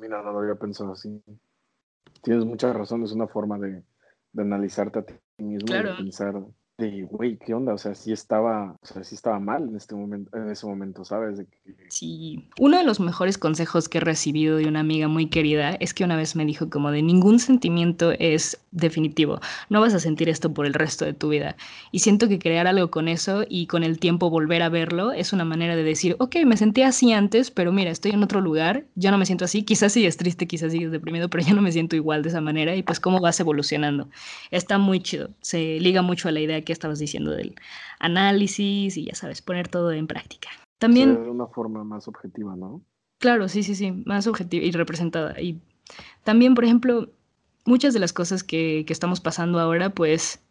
[0.00, 1.22] Mira, no lo había pensado así.
[2.22, 3.82] Tienes mucha razón, es una forma de,
[4.32, 5.94] de analizarte a ti mismo claro.
[5.94, 6.34] y pensar
[6.76, 7.72] de, güey, ¿qué onda?
[7.72, 11.04] O sea, sí estaba, o sea, sí estaba mal en, este momento, en ese momento,
[11.04, 11.40] ¿sabes?
[11.88, 15.94] Sí, uno de los mejores consejos que he recibido de una amiga muy querida es
[15.94, 20.28] que una vez me dijo como de ningún sentimiento es definitivo, no vas a sentir
[20.28, 21.56] esto por el resto de tu vida.
[21.92, 25.32] Y siento que crear algo con eso y con el tiempo volver a verlo es
[25.32, 28.84] una manera de decir, ok, me sentí así antes, pero mira, estoy en otro lugar,
[28.96, 31.70] ya no me siento así, quizás sigues triste, quizás sigues deprimido, pero ya no me
[31.70, 34.08] siento igual de esa manera y pues cómo vas evolucionando.
[34.50, 37.54] Está muy chido, se liga mucho a la idea que estabas diciendo del
[37.98, 40.48] análisis y ya sabes, poner todo en práctica.
[40.78, 41.22] También...
[41.22, 42.82] de una forma más objetiva, ¿no?
[43.18, 45.40] Claro, sí, sí, sí, más objetiva y representada.
[45.40, 45.60] Y
[46.24, 47.10] también, por ejemplo,
[47.64, 50.42] muchas de las cosas que, que estamos pasando ahora, pues...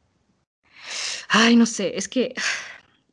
[1.29, 2.33] Ay, no sé, es que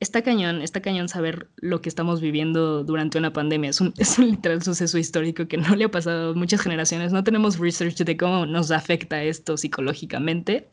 [0.01, 3.71] está cañón, está cañón saber lo que estamos viviendo durante una pandemia.
[3.71, 7.13] Es un, es un, literal suceso histórico que no le ha pasado a muchas generaciones.
[7.13, 10.69] No tenemos research de cómo nos afecta esto psicológicamente.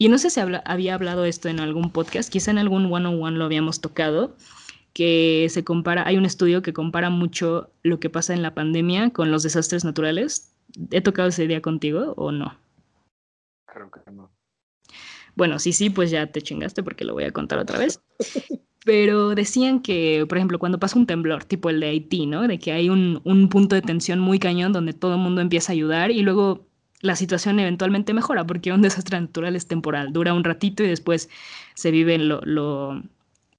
[0.00, 3.36] Y no sé si habla, había hablado esto en algún podcast, quizá en algún one-on-one
[3.36, 4.34] lo habíamos tocado,
[4.94, 9.10] que se compara, hay un estudio que compara mucho lo que pasa en la pandemia
[9.10, 10.56] con los desastres naturales.
[10.90, 12.56] ¿He tocado ese día contigo o no?
[13.66, 14.30] Creo que no.
[15.36, 18.00] Bueno, sí, sí, pues ya te chingaste porque lo voy a contar otra vez.
[18.86, 22.48] Pero decían que, por ejemplo, cuando pasa un temblor, tipo el de Haití, ¿no?
[22.48, 25.72] De que hay un, un punto de tensión muy cañón donde todo el mundo empieza
[25.72, 26.69] a ayudar y luego
[27.00, 31.28] la situación eventualmente mejora, porque un desastre natural es temporal, dura un ratito y después
[31.74, 33.02] se viven lo, lo,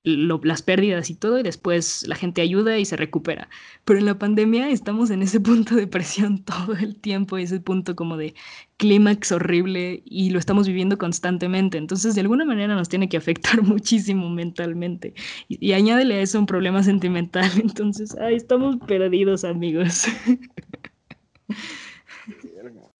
[0.04, 3.50] las pérdidas y todo, y después la gente ayuda y se recupera.
[3.86, 7.96] Pero en la pandemia estamos en ese punto de presión todo el tiempo, ese punto
[7.96, 8.34] como de
[8.78, 11.78] clímax horrible, y lo estamos viviendo constantemente.
[11.78, 15.14] Entonces, de alguna manera nos tiene que afectar muchísimo mentalmente.
[15.50, 17.50] Y, y añádele a eso un problema sentimental.
[17.64, 20.06] Entonces, ay, estamos perdidos, amigos.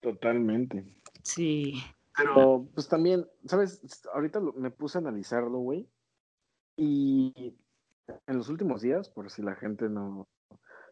[0.02, 0.84] Totalmente.
[1.22, 1.80] Sí.
[2.16, 3.80] Pero, pues también, ¿sabes?
[4.12, 5.88] Ahorita lo, me puse a analizarlo, güey.
[6.76, 7.54] Y
[8.26, 10.28] en los últimos días, por si la gente no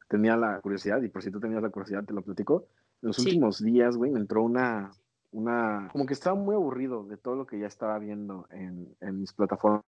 [0.08, 2.68] tenía la curiosidad, y por si tú tenías la curiosidad, te lo platico.
[3.02, 3.22] En los sí.
[3.22, 4.92] últimos días, güey, me entró una,
[5.32, 5.88] una.
[5.92, 9.32] Como que estaba muy aburrido de todo lo que ya estaba viendo en, en mis
[9.32, 9.84] plataformas.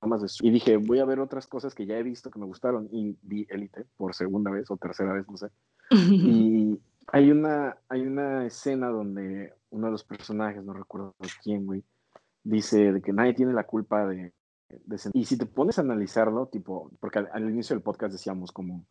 [0.00, 0.28] De...
[0.40, 2.88] Y dije, voy a ver otras cosas que ya he visto que me gustaron.
[2.90, 5.48] Y vi Elite por segunda vez o tercera vez, no sé.
[5.90, 11.84] y hay una, hay una escena donde uno de los personajes, no recuerdo quién, güey,
[12.42, 14.32] dice de que nadie tiene la culpa de,
[14.68, 18.86] de y si te pones a analizarlo, tipo, porque al, inicio del podcast decíamos como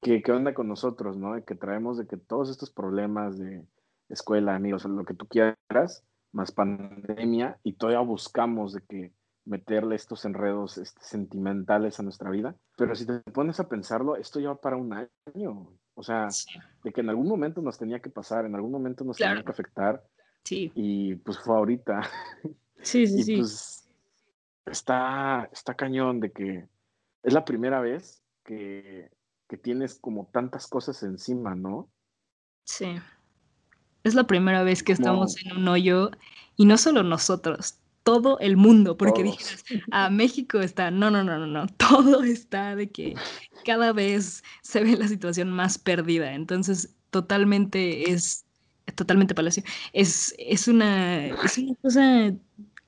[0.00, 1.42] que qué onda con nosotros, ¿no?
[1.44, 3.66] Que traemos de que todos estos problemas de
[4.08, 9.12] escuela, amigos, lo que tú quieras, más pandemia, y todavía buscamos de que
[9.44, 12.56] meterle estos enredos este, sentimentales a nuestra vida.
[12.76, 15.72] Pero si te pones a pensarlo, esto ya va para un año.
[15.94, 16.48] O sea, sí.
[16.82, 19.32] de que en algún momento nos tenía que pasar, en algún momento nos claro.
[19.32, 20.04] tenía que afectar.
[20.44, 20.72] Sí.
[20.74, 22.02] Y pues fue ahorita.
[22.82, 23.36] Sí, sí, y sí.
[23.36, 23.90] pues
[24.64, 26.66] está, está cañón de que
[27.22, 29.10] es la primera vez que,
[29.48, 31.90] que tienes como tantas cosas encima, ¿no?
[32.64, 32.96] Sí.
[34.02, 36.10] Es la primera vez que estamos en un hoyo
[36.56, 37.79] y no solo nosotros,
[38.10, 39.38] todo el mundo, porque Todos.
[39.38, 43.14] dijeras, a ah, México está, no, no, no, no, no, todo está de que
[43.64, 48.44] cada vez se ve la situación más perdida, entonces totalmente es,
[48.96, 52.34] totalmente palacio, es, es, una, es una cosa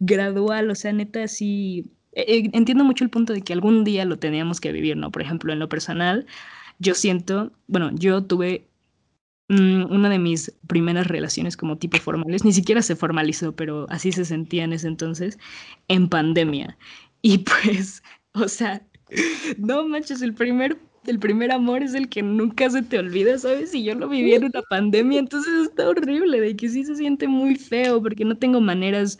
[0.00, 4.18] gradual, o sea, neta, sí, eh, entiendo mucho el punto de que algún día lo
[4.18, 5.12] teníamos que vivir, ¿no?
[5.12, 6.26] Por ejemplo, en lo personal,
[6.80, 8.66] yo siento, bueno, yo tuve
[9.48, 14.24] una de mis primeras relaciones como tipo formales, ni siquiera se formalizó, pero así se
[14.24, 15.38] sentía en ese entonces,
[15.88, 16.78] en pandemia.
[17.20, 18.02] Y pues,
[18.34, 18.82] o sea,
[19.58, 23.74] no manches, el primer, el primer amor es el que nunca se te olvida, ¿sabes?
[23.74, 27.28] Y yo lo viví en una pandemia, entonces está horrible, de que sí se siente
[27.28, 29.18] muy feo, porque no tengo maneras,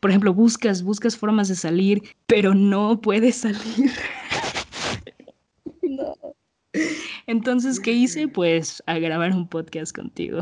[0.00, 3.90] por ejemplo, buscas, buscas formas de salir, pero no puedes salir.
[5.82, 6.14] no.
[7.26, 8.28] Entonces, ¿qué hice?
[8.28, 10.40] Pues a grabar un podcast contigo.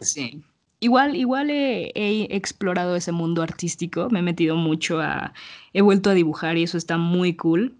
[0.00, 0.42] Sí.
[0.80, 1.92] Igual, igual he,
[2.34, 5.34] explorado ese mundo artístico, me he metido mucho a,
[5.74, 7.76] he vuelto a dibujar y eso está muy cool.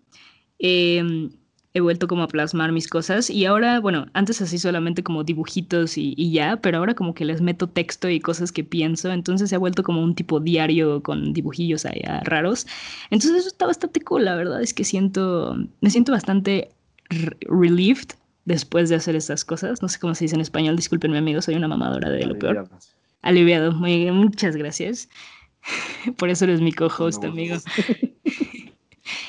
[0.59, 1.31] Em,
[1.73, 5.97] he vuelto como a plasmar mis cosas y ahora, bueno, antes así solamente como dibujitos
[5.97, 9.57] y, ya, pero ahora como que les meto texto y cosas que pienso, entonces se
[9.57, 12.67] ha vuelto como un tipo diario con dibujillos allá raros.
[13.11, 16.71] Entonces eso está bastante cool, la verdad es que siento, me siento bastante
[17.09, 18.09] relieved
[18.45, 19.81] después de hacer estas cosas.
[19.81, 22.69] No sé cómo se dice en español, discúlpenme amigos, soy una mamadora de lo peor.
[23.23, 25.09] Aliviado, muy, muchas gracias.
[26.17, 27.57] Por eso eres mi co-host, amigo.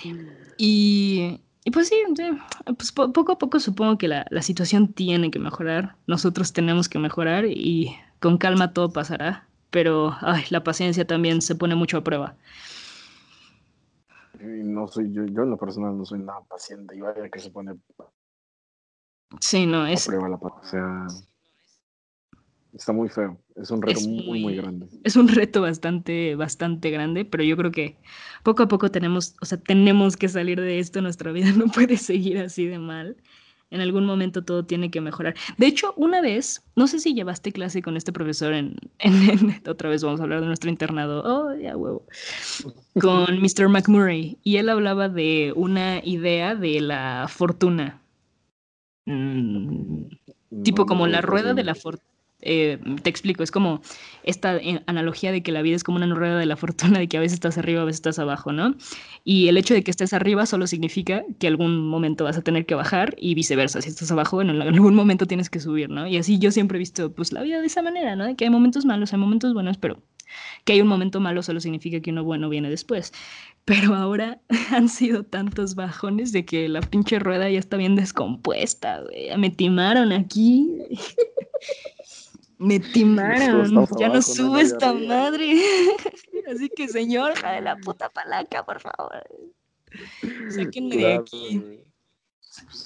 [0.58, 1.95] y, pues sí,
[2.65, 5.95] pues poco a poco supongo que la, la, situación tiene que mejorar.
[6.08, 9.47] Nosotros tenemos que mejorar y con calma todo pasará.
[9.69, 12.36] Pero ay, la paciencia también se pone mucho a prueba.
[14.39, 17.52] no soy yo, yo en lo personal no soy nada paciente y vaya que se
[17.52, 17.76] pone
[19.39, 20.10] Sí, no, es...
[20.10, 21.08] o sea,
[22.73, 23.39] está muy feo.
[23.55, 24.88] Es un reto muy, muy, grande.
[25.03, 27.97] Es un reto bastante, bastante grande, pero yo creo que
[28.43, 31.01] poco a poco tenemos, o sea, tenemos que salir de esto.
[31.01, 33.17] Nuestra vida no puede seguir así de mal.
[33.69, 35.34] En algún momento todo tiene que mejorar.
[35.57, 39.89] De hecho, una vez, no sé si llevaste clase con este profesor en, en, otra
[39.89, 42.05] vez vamos a hablar de nuestro internado, oh, ya huevo,
[42.99, 43.69] con Mr.
[43.69, 48.01] McMurray, y él hablaba de una idea de la fortuna,
[49.05, 50.05] Mm,
[50.63, 52.11] tipo como la rueda de la fortuna.
[52.41, 53.82] Eh, te explico, es como
[54.23, 57.08] esta eh, analogía de que la vida es como una rueda de la fortuna, de
[57.08, 58.75] que a veces estás arriba, a veces estás abajo, ¿no?
[59.23, 62.65] Y el hecho de que estés arriba solo significa que algún momento vas a tener
[62.65, 66.08] que bajar y viceversa, si estás abajo, en algún momento tienes que subir, ¿no?
[66.08, 68.25] Y así yo siempre he visto pues la vida de esa manera, ¿no?
[68.25, 70.01] De que hay momentos malos, hay momentos buenos, pero
[70.63, 73.13] que hay un momento malo solo significa que uno bueno viene después.
[73.65, 79.01] Pero ahora han sido tantos bajones de que la pinche rueda ya está bien descompuesta,
[79.01, 79.38] güey.
[79.38, 80.69] Me timaron aquí.
[82.62, 83.88] Me timaron.
[83.97, 85.52] Ya no sube esta madre.
[86.47, 89.24] Así que, señor, de la puta palanca, por favor.
[90.50, 91.84] Sáquenme de aquí.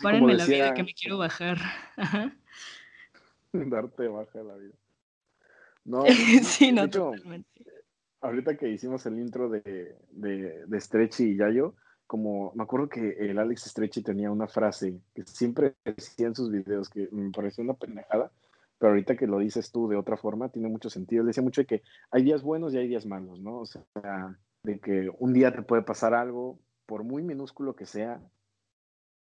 [0.02, 1.58] Párenme la vida que me quiero bajar.
[3.52, 4.76] Darte baja la vida.
[5.84, 6.06] No,
[6.44, 7.66] sí, no, totalmente.
[8.22, 11.76] Ahorita que hicimos el intro de, de, de Stretchy y Yayo,
[12.08, 16.50] como me acuerdo que el Alex Stretchy tenía una frase que siempre decía en sus
[16.50, 18.32] videos que me pareció una pendejada,
[18.78, 21.22] pero ahorita que lo dices tú de otra forma, tiene mucho sentido.
[21.22, 23.60] Él decía mucho de que hay días buenos y hay días malos, ¿no?
[23.60, 23.84] O sea,
[24.64, 28.22] de que un día te puede pasar algo, por muy minúsculo que sea,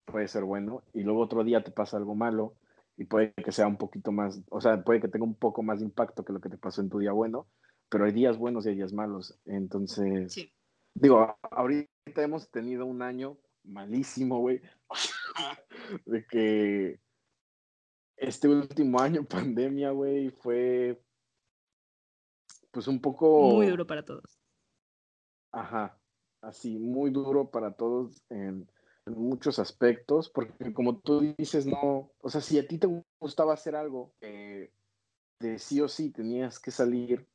[0.07, 2.55] puede ser bueno, y luego otro día te pasa algo malo,
[2.96, 5.79] y puede que sea un poquito más, o sea, puede que tenga un poco más
[5.79, 7.46] de impacto que lo que te pasó en tu día bueno,
[7.88, 9.38] pero hay días buenos y hay días malos.
[9.46, 10.37] Entonces,
[10.94, 14.61] digo, ahorita hemos tenido un año malísimo, güey,
[16.07, 16.98] de que
[18.18, 21.02] este último año, pandemia, güey, fue
[22.70, 23.52] pues un poco...
[23.52, 24.38] Muy duro para todos.
[25.52, 25.98] Ajá,
[26.42, 28.68] así, muy duro para todos en
[29.09, 32.88] en muchos aspectos, porque como tú dices, no, o sea, si a ti te
[33.20, 37.26] gustaba hacer algo, de sí o sí tenías que salir,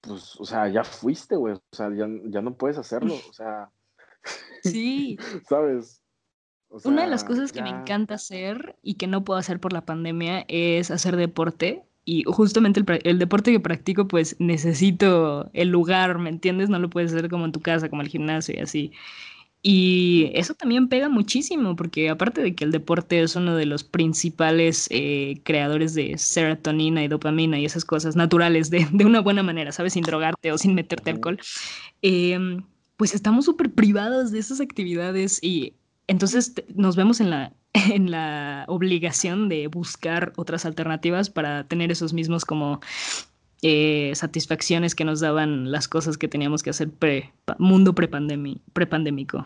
[0.00, 3.70] pues, o sea, ya fuiste, güey, o sea, ya, no puedes hacerlo, o sea.
[4.62, 5.16] Sí.
[5.48, 6.02] ¿Sabes?
[6.84, 9.84] Una de las cosas que me encanta hacer y que no puedo hacer por la
[9.84, 11.82] pandemia es hacer deporte.
[12.04, 16.70] Y justamente el, el, deporte que practico, pues necesito el lugar, ¿me entiendes?
[16.70, 18.92] No lo puedes hacer como en tu casa, como el gimnasio y así.
[19.62, 23.84] Y eso también pega muchísimo, porque aparte de que el deporte es uno de los
[23.84, 29.42] principales eh, creadores de serotonina y dopamina y esas cosas naturales de, de una buena
[29.42, 29.92] manera, ¿sabes?
[29.92, 31.38] Sin drogarte o sin meterte alcohol,
[32.00, 32.62] em,
[32.96, 35.74] pues estamos súper privados de esas actividades y
[36.06, 42.12] entonces nos vemos en la, en la obligación de buscar otras alternativas para tener esos
[42.12, 42.80] mismos como
[43.62, 49.44] eh, satisfacciones que nos daban las cosas que teníamos que hacer pre mundo prepandémico.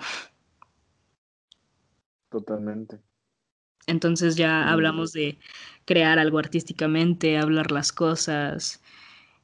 [2.30, 3.00] Totalmente.
[3.86, 5.38] Entonces ya hablamos de
[5.84, 8.82] crear algo artísticamente, hablar las cosas.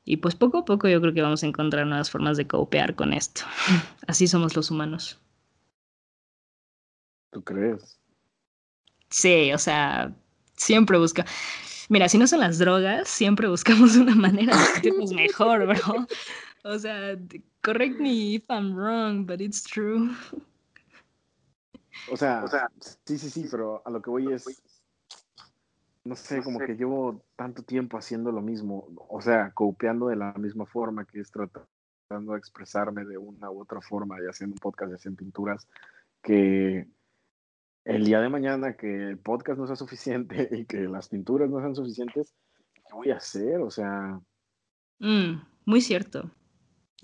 [0.04, 2.94] Y pues poco a poco yo creo que vamos a encontrar nuevas formas de copiar
[2.94, 3.42] con esto.
[4.06, 5.20] Así somos los humanos.
[7.30, 7.98] ¿Tú crees?
[9.08, 10.14] Sí, o sea,
[10.56, 11.24] siempre busca.
[11.88, 16.06] Mira, si no son las drogas, siempre buscamos una manera de sentirnos mejor, bro.
[16.62, 17.16] O sea,
[17.62, 20.10] correct me if I'm wrong, but it's true.
[22.10, 22.70] O sea, o sea,
[23.04, 24.62] sí, sí, sí, pero a lo que voy es,
[26.04, 30.32] no sé, como que llevo tanto tiempo haciendo lo mismo, o sea, copiando de la
[30.34, 34.60] misma forma que es tratando de expresarme de una u otra forma y haciendo un
[34.60, 35.66] podcast y haciendo pinturas,
[36.22, 36.88] que
[37.84, 41.60] el día de mañana que el podcast no sea suficiente y que las pinturas no
[41.60, 42.34] sean suficientes,
[42.74, 43.60] ¿qué voy a hacer?
[43.60, 44.20] O sea...
[44.98, 46.30] Mm, muy cierto.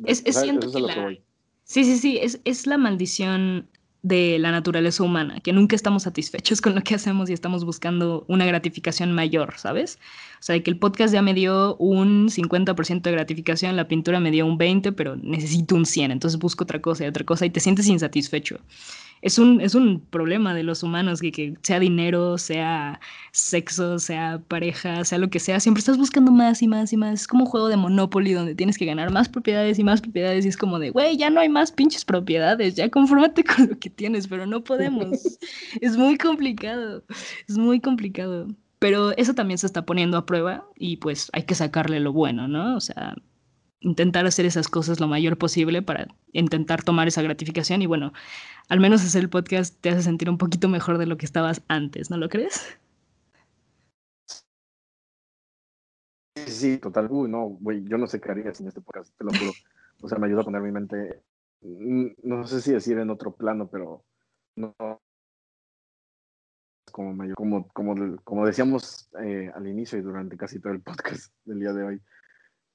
[0.04, 1.22] Es, es siento que
[1.64, 3.68] Sí, sí, sí, es, es la maldición
[4.02, 8.24] de la naturaleza humana, que nunca estamos satisfechos con lo que hacemos y estamos buscando
[8.28, 9.98] una gratificación mayor, ¿sabes?
[10.38, 14.30] O sea, que el podcast ya me dio un 50% de gratificación, la pintura me
[14.30, 17.50] dio un 20%, pero necesito un 100%, entonces busco otra cosa y otra cosa y
[17.50, 18.60] te sientes insatisfecho
[19.22, 23.00] es un, es un problema de los humanos, que, que sea dinero, sea
[23.33, 27.22] sexo, sea pareja, sea lo que sea, siempre estás buscando más y más y más.
[27.22, 30.44] Es como un juego de Monopoly donde tienes que ganar más propiedades y más propiedades
[30.44, 33.79] y es como de, güey, ya no hay más pinches propiedades, ya confórmate con lo
[33.79, 35.11] que tienes, pero no podemos.
[35.81, 37.02] es muy complicado,
[37.48, 38.48] es muy complicado.
[38.79, 42.46] Pero eso también se está poniendo a prueba y pues hay que sacarle lo bueno,
[42.46, 42.76] ¿no?
[42.76, 43.16] O sea,
[43.80, 48.12] intentar hacer esas cosas lo mayor posible para intentar tomar esa gratificación y bueno,
[48.68, 51.62] al menos hacer el podcast te hace sentir un poquito mejor de lo que estabas
[51.68, 52.78] antes, ¿no lo crees?
[56.36, 57.08] Sí, sí, total.
[57.10, 59.52] Uy, no, güey, yo no sé qué haría sin este podcast, te lo juro.
[60.02, 61.22] O sea, me ayuda a poner mi mente,
[61.62, 64.04] mm, no sé si decir en otro plano, pero
[64.54, 64.74] no.
[66.92, 71.32] Como, mayor, como, como, como decíamos eh, al inicio y durante casi todo el podcast
[71.46, 72.02] del día de hoy,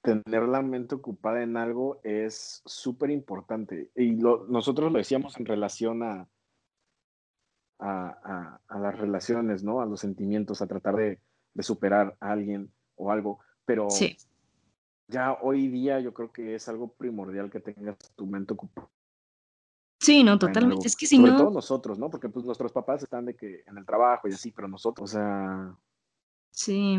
[0.02, 3.92] tener la mente ocupada en algo es súper importante.
[3.96, 6.28] Y nosotros lo decíamos en relación a,
[7.80, 9.82] a, las relaciones, ¿no?
[9.82, 11.20] A los sentimientos, a tratar de,
[11.60, 13.40] superar a alguien o algo.
[13.66, 13.88] Pero
[15.08, 18.90] ya hoy día yo creo que es algo primordial que tengas tu mente ocupada.
[20.00, 20.88] Sí, no, totalmente.
[20.88, 21.38] Es que si Sobre no...
[21.38, 22.10] todo nosotros, ¿no?
[22.10, 25.14] Porque pues nuestros papás están de que en el trabajo y así, pero nosotros, o
[25.14, 25.76] sea...
[26.50, 26.98] Sí,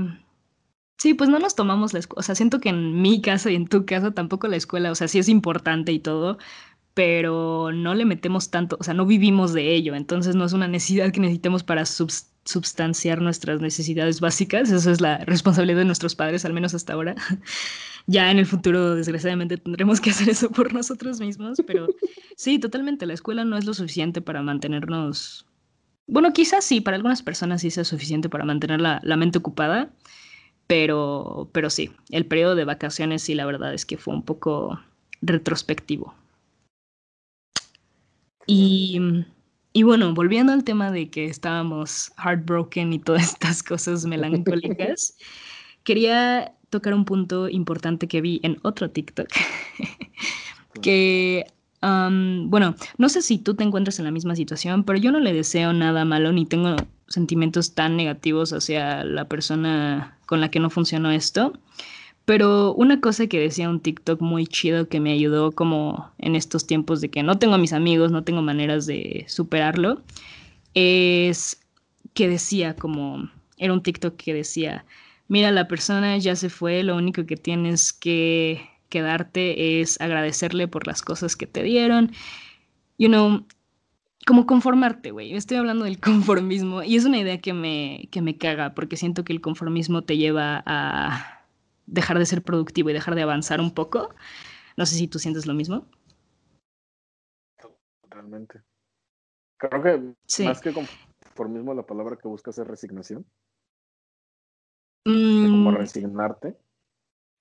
[0.98, 2.20] Sí, pues no nos tomamos la escuela.
[2.20, 4.94] O sea, siento que en mi caso y en tu caso tampoco la escuela, o
[4.94, 6.38] sea, sí es importante y todo,
[6.94, 9.94] pero no le metemos tanto, o sea, no vivimos de ello.
[9.94, 14.70] Entonces no es una necesidad que necesitemos para substanciar nuestras necesidades básicas.
[14.70, 17.14] Eso es la responsabilidad de nuestros padres, al menos hasta ahora.
[18.06, 21.88] ya en el futuro, desgraciadamente, tendremos que hacer eso por nosotros mismos, pero
[22.36, 23.06] sí, totalmente.
[23.06, 25.46] La escuela no es lo suficiente para mantenernos.
[26.06, 29.90] Bueno, quizás sí, para algunas personas sí sea suficiente para mantener la, la mente ocupada
[30.72, 34.80] pero, pero sí, el periodo de vacaciones sí, la verdad es que fue un poco
[35.20, 36.14] retrospectivo.
[38.46, 38.98] Y,
[39.74, 45.14] y bueno, volviendo al tema de que estábamos heartbroken y todas estas cosas melancólicas,
[45.84, 49.28] quería tocar un punto importante que vi en otro TikTok,
[50.80, 51.44] que
[51.82, 55.34] bueno, no sé si tú te encuentras en la misma situación, pero yo no le
[55.34, 56.76] deseo nada malo ni tengo
[57.12, 61.52] sentimientos tan negativos hacia la persona con la que no funcionó esto.
[62.24, 66.66] Pero una cosa que decía un TikTok muy chido que me ayudó como en estos
[66.66, 70.00] tiempos de que no tengo a mis amigos, no tengo maneras de superarlo,
[70.74, 71.60] es
[72.14, 74.84] que decía como, era un TikTok que decía,
[75.28, 80.86] mira, la persona ya se fue, lo único que tienes que quedarte es agradecerle por
[80.86, 82.12] las cosas que te dieron.
[82.98, 83.44] You know,
[84.26, 85.34] como conformarte, güey.
[85.34, 89.24] Estoy hablando del conformismo y es una idea que me, que me caga porque siento
[89.24, 91.44] que el conformismo te lleva a
[91.86, 94.14] dejar de ser productivo y dejar de avanzar un poco.
[94.76, 95.86] No sé si tú sientes lo mismo.
[98.02, 98.62] Totalmente.
[99.58, 103.24] Creo que más que conformismo, la palabra que buscas es resignación.
[105.04, 105.74] Como mm.
[105.74, 106.56] resignarte.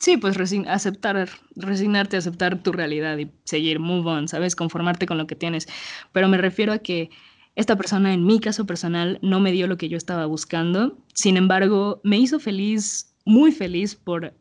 [0.01, 0.35] Sí, pues
[0.67, 4.55] aceptar, resignarte, aceptar tu realidad y seguir, move on, ¿sabes?
[4.55, 5.67] Conformarte con lo que tienes.
[6.11, 7.11] Pero me refiero a que
[7.55, 10.97] esta persona, en mi caso personal, no me dio lo que yo estaba buscando.
[11.13, 14.33] Sin embargo, me hizo feliz, muy feliz por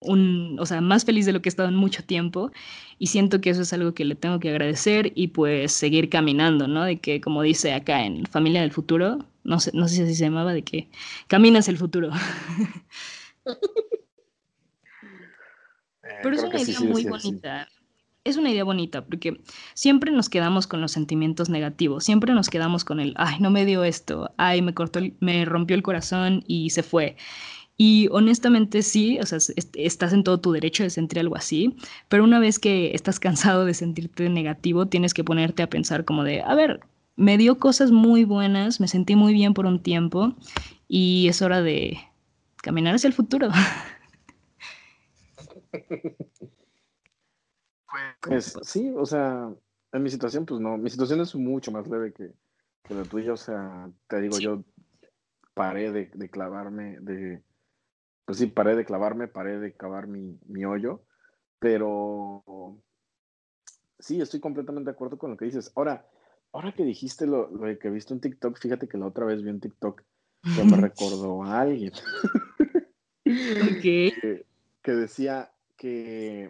[0.00, 2.50] un, o sea, más feliz de lo que he estado en mucho tiempo.
[2.98, 6.66] Y siento que eso es algo que le tengo que agradecer y pues seguir caminando,
[6.66, 6.82] ¿no?
[6.82, 10.24] De que, como dice acá en Familia del Futuro, no sé, no sé si se
[10.24, 10.88] llamaba, de que
[11.28, 12.10] caminas el futuro.
[16.14, 17.68] Eh, Pero es una idea muy bonita.
[18.24, 19.40] Es una idea bonita porque
[19.74, 23.66] siempre nos quedamos con los sentimientos negativos, siempre nos quedamos con el, ay, no me
[23.66, 27.16] dio esto, ay, me cortó, me rompió el corazón y se fue.
[27.76, 29.38] Y honestamente sí, o sea,
[29.74, 31.76] estás en todo tu derecho de sentir algo así,
[32.08, 36.24] pero una vez que estás cansado de sentirte negativo, tienes que ponerte a pensar como
[36.24, 36.80] de, a ver,
[37.16, 40.34] me dio cosas muy buenas, me sentí muy bien por un tiempo
[40.88, 41.98] y es hora de
[42.56, 43.50] caminar hacia el futuro.
[48.20, 49.52] Pues sí, o sea,
[49.92, 52.32] en mi situación, pues no, mi situación es mucho más leve que,
[52.82, 54.64] que la tuya, o sea, te digo, yo
[55.54, 57.42] paré de, de, clavarme, de,
[58.24, 61.04] pues sí, paré de clavarme, paré de cavar mi, mi hoyo,
[61.60, 62.42] pero
[63.98, 65.72] sí, estoy completamente de acuerdo con lo que dices.
[65.76, 66.06] Ahora,
[66.52, 69.42] ahora que dijiste lo, lo que he visto en TikTok, fíjate que la otra vez
[69.42, 70.02] vi en TikTok
[70.56, 71.92] que me recordó a alguien.
[73.24, 74.44] que,
[74.82, 75.53] que, decía
[75.84, 76.44] que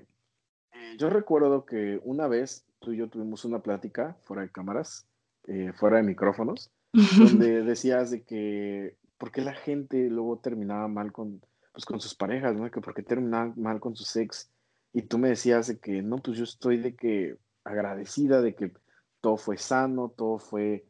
[0.71, 5.09] eh, yo recuerdo que una vez tú y yo tuvimos una plática fuera de cámaras,
[5.49, 6.71] eh, fuera de micrófonos,
[7.19, 12.15] donde decías de que por qué la gente luego terminaba mal con, pues, con sus
[12.15, 12.71] parejas, ¿no?
[12.71, 14.53] Que por qué terminaba mal con su ex.
[14.93, 18.73] Y tú me decías de que no, pues yo estoy de que agradecida de que
[19.21, 20.87] todo fue sano, todo fue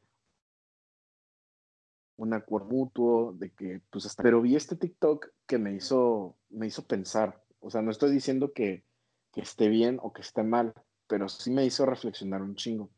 [2.16, 4.22] un acuerdo mutuo, de que pues hasta...
[4.22, 8.52] Pero vi este TikTok que me hizo, me hizo pensar, o sea, no estoy diciendo
[8.52, 8.84] que,
[9.32, 10.74] que esté bien o que esté mal,
[11.06, 12.90] pero sí me hizo reflexionar un chingo.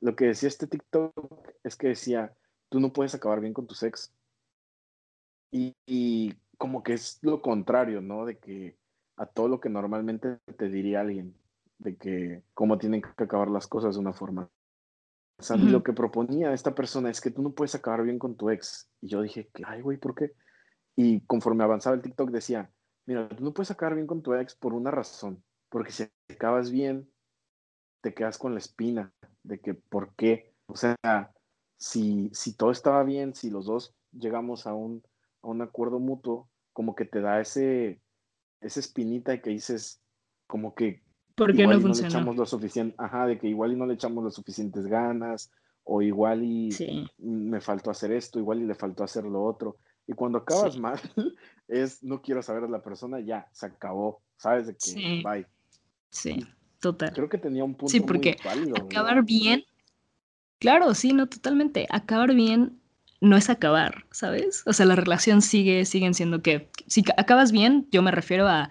[0.00, 1.12] Lo que decía este TikTok
[1.62, 2.34] es que decía,
[2.68, 4.12] tú no puedes acabar bien con tu ex.
[5.52, 8.26] Y, y, como que es lo contrario, ¿no?
[8.26, 8.76] De que
[9.16, 11.34] a todo lo que normalmente te diría alguien,
[11.78, 14.50] de que cómo tienen que acabar las cosas de una forma.
[15.38, 18.36] O sea, lo que proponía esta persona es que tú no puedes acabar bien con
[18.36, 18.90] tu ex.
[19.00, 20.32] Y yo dije, ay, güey, ¿por qué?
[20.96, 22.70] Y conforme avanzaba el TikTok decía,
[23.10, 25.42] mira, tú no puedes acabar bien con tu ex por una razón.
[25.68, 27.10] Porque si acabas bien,
[28.02, 30.54] te quedas con la espina de que por qué.
[30.66, 30.96] O sea,
[31.76, 35.02] si, si todo estaba bien, si los dos llegamos a un,
[35.42, 38.00] a un acuerdo mutuo, como que te da ese,
[38.60, 40.00] esa espinita de que dices,
[40.46, 41.02] como que
[41.34, 42.10] ¿Por qué no funciona?
[42.10, 45.50] le echamos lo suficiente, ajá, de que igual y no le echamos las suficientes ganas,
[45.84, 46.70] o igual y
[47.18, 49.76] me faltó hacer esto, igual y le faltó hacer lo otro.
[50.06, 50.98] Y cuando acabas mal,
[51.68, 55.46] es no quiero saber a la persona, ya, se acabó, sabes de que bye.
[56.10, 56.46] Sí,
[56.80, 57.12] total.
[57.12, 58.76] Creo que tenía un punto sí, porque muy válido.
[58.76, 59.64] Acabar bien,
[60.58, 61.86] claro, sí, no, totalmente.
[61.90, 62.80] Acabar bien
[63.20, 64.62] no es acabar, ¿sabes?
[64.66, 68.70] O sea, la relación sigue, siguen siendo que, si acabas bien, yo me refiero a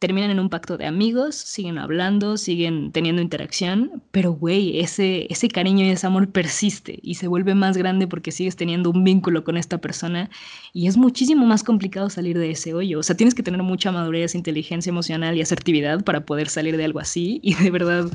[0.00, 5.48] terminan en un pacto de amigos, siguen hablando, siguen teniendo interacción, pero güey, ese, ese
[5.48, 9.44] cariño y ese amor persiste y se vuelve más grande porque sigues teniendo un vínculo
[9.44, 10.30] con esta persona
[10.72, 12.98] y es muchísimo más complicado salir de ese hoyo.
[12.98, 16.84] O sea, tienes que tener mucha madurez, inteligencia emocional y asertividad para poder salir de
[16.86, 18.10] algo así y de verdad,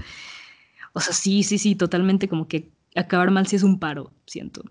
[0.94, 4.64] o sea, sí, sí, sí, totalmente como que acabar mal sí es un paro, siento.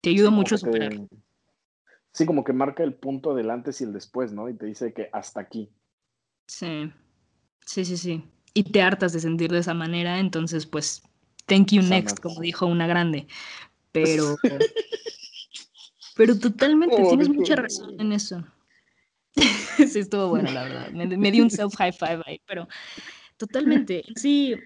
[0.00, 0.94] Te ayuda mucho a superar.
[2.18, 4.48] Sí, como que marca el punto del antes y el después, ¿no?
[4.48, 5.70] Y te dice que hasta aquí.
[6.48, 6.92] Sí,
[7.64, 8.24] sí, sí, sí.
[8.54, 11.00] Y te hartas de sentir de esa manera, entonces pues,
[11.46, 13.28] thank you next, como dijo una grande.
[13.92, 14.34] Pero,
[16.16, 18.44] pero totalmente, tienes mucha razón en eso.
[19.76, 20.90] sí, estuvo bueno, la verdad.
[20.90, 22.66] Me, me di un self high five ahí, pero
[23.36, 24.02] totalmente.
[24.16, 24.56] Sí,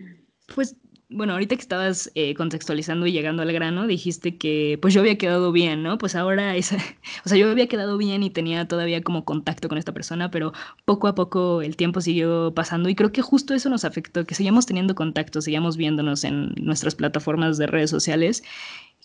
[0.54, 0.74] pues
[1.14, 5.18] bueno, ahorita que estabas eh, contextualizando y llegando al grano, dijiste que pues yo había
[5.18, 5.98] quedado bien, ¿no?
[5.98, 6.76] Pues ahora, esa,
[7.24, 10.52] o sea, yo había quedado bien y tenía todavía como contacto con esta persona, pero
[10.84, 14.34] poco a poco el tiempo siguió pasando y creo que justo eso nos afectó, que
[14.34, 18.42] seguíamos teniendo contacto, seguíamos viéndonos en nuestras plataformas de redes sociales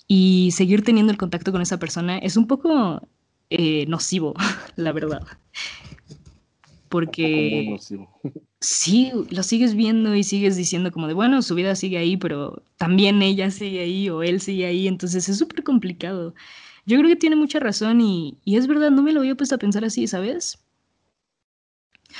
[0.07, 3.01] y seguir teniendo el contacto con esa persona es un poco
[3.49, 4.33] eh, nocivo,
[4.75, 5.21] la verdad.
[6.89, 7.77] Porque
[8.59, 12.63] sí, lo sigues viendo y sigues diciendo como de, bueno, su vida sigue ahí, pero
[12.77, 16.33] también ella sigue ahí o él sigue ahí, entonces es súper complicado.
[16.85, 19.55] Yo creo que tiene mucha razón y, y, es verdad, no me lo había puesto
[19.55, 20.63] a pensar así, ¿sabes?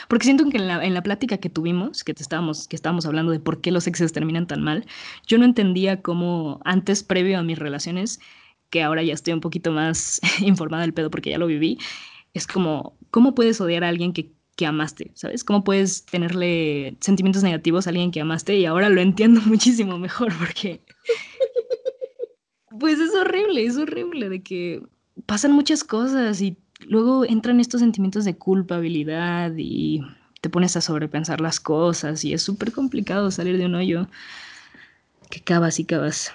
[0.10, 3.06] Porque siento que en la, en la plática que tuvimos, que, te estábamos, que estábamos
[3.06, 4.86] hablando de por qué los exes terminan tan mal,
[5.26, 8.20] yo no entendía cómo antes, previo a mis relaciones,
[8.70, 11.78] que ahora ya estoy un poquito más informada del pedo porque ya lo viví,
[12.34, 15.44] es como, ¿cómo puedes odiar a alguien que que amaste, ¿sabes?
[15.44, 18.58] ¿Cómo puedes tenerle sentimientos negativos a alguien que amaste?
[18.58, 20.82] Y ahora lo entiendo muchísimo mejor porque...
[22.80, 24.84] Pues es horrible, es horrible de que
[25.26, 30.02] pasan muchas cosas y luego entran estos sentimientos de culpabilidad y
[30.42, 34.08] te pones a sobrepensar las cosas y es súper complicado salir de un hoyo
[35.30, 36.32] que cavas y cavas.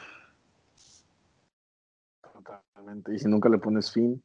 [2.22, 4.22] Totalmente, y si nunca le pones fin.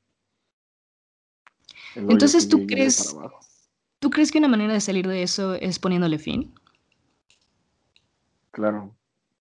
[1.95, 3.16] Entonces tú crees
[4.00, 6.54] ¿Tú crees que una manera de salir de eso es poniéndole fin?
[8.52, 8.95] Claro.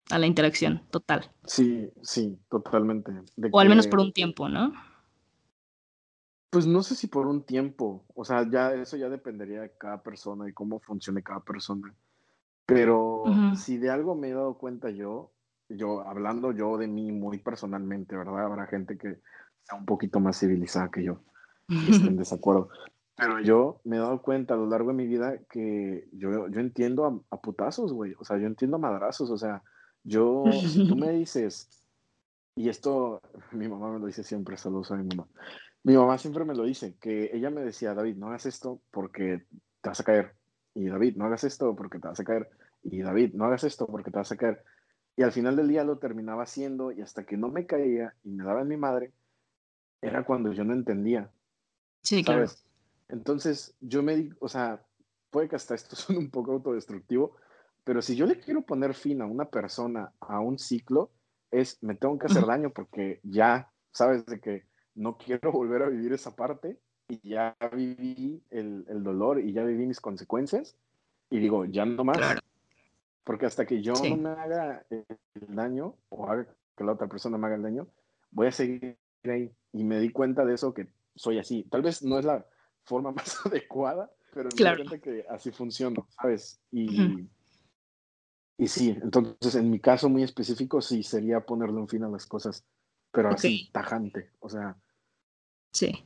[0.10, 1.32] A la interacción total.
[1.46, 3.12] Sí, sí, totalmente.
[3.52, 4.74] o al menos por un tiempo, ¿no?
[6.50, 10.04] Pues no sé si por un tiempo, o sea, ya eso ya dependería de cada
[10.04, 11.96] persona y cómo funcione cada persona.
[12.66, 13.24] Pero
[13.56, 15.32] si de algo me he dado cuenta yo,
[15.68, 18.46] yo hablando yo de mí muy personalmente, ¿verdad?
[18.46, 19.20] Habrá gente que
[19.64, 21.22] sea un poquito más civilizada que yo
[21.68, 22.70] y esté en desacuerdo.
[23.24, 26.60] Pero yo me he dado cuenta a lo largo de mi vida que yo, yo
[26.60, 28.14] entiendo a, putazos, güey.
[28.20, 29.30] O sea, yo entiendo a madrazos.
[29.32, 29.64] O sea,
[30.04, 31.70] yo, si tú me dices,
[32.56, 33.22] y esto
[33.52, 35.28] mi mamá me lo dice siempre, saludos a mi mamá.
[35.84, 39.46] Mi mamá siempre me lo dice, que ella me decía, David, no hagas esto porque
[39.82, 40.34] te vas a caer.
[40.74, 42.50] Y David, no hagas esto porque te vas a caer.
[42.84, 44.64] Y David, no hagas esto porque te vas a caer.
[45.16, 48.32] Y al final del día lo terminaba haciendo y hasta que no me caía y
[48.32, 49.12] me daba en mi madre,
[50.02, 51.30] era cuando yo no entendía.
[52.02, 52.48] Sí, claro.
[53.10, 54.86] Entonces, yo me digo, o sea,
[55.30, 57.36] puede que hasta esto suene un poco autodestructivo,
[57.84, 61.12] pero si yo le quiero poner fin a una persona, a un ciclo,
[61.52, 65.90] es me tengo que hacer daño porque ya sabes de que no quiero volver a
[65.90, 70.76] vivir esa parte y ya viví el, el dolor y ya viví mis consecuencias
[71.30, 72.18] y digo, ya no más.
[73.24, 75.06] Porque hasta que yo no me haga el
[75.56, 76.46] daño o haga
[76.78, 77.88] que la otra persona me haga el daño,
[78.32, 79.52] voy a seguir ahí.
[79.72, 81.64] Y me di cuenta de eso que soy así.
[81.64, 82.46] Tal vez no es la
[82.84, 86.60] forma más adecuada, pero me di que así funciona, ¿sabes?
[86.72, 87.28] Y,
[88.58, 92.26] y sí, entonces en mi caso muy específico sí sería ponerle un fin a las
[92.26, 92.66] cosas,
[93.12, 94.78] pero así tajante, o sea.
[95.72, 96.06] Sí.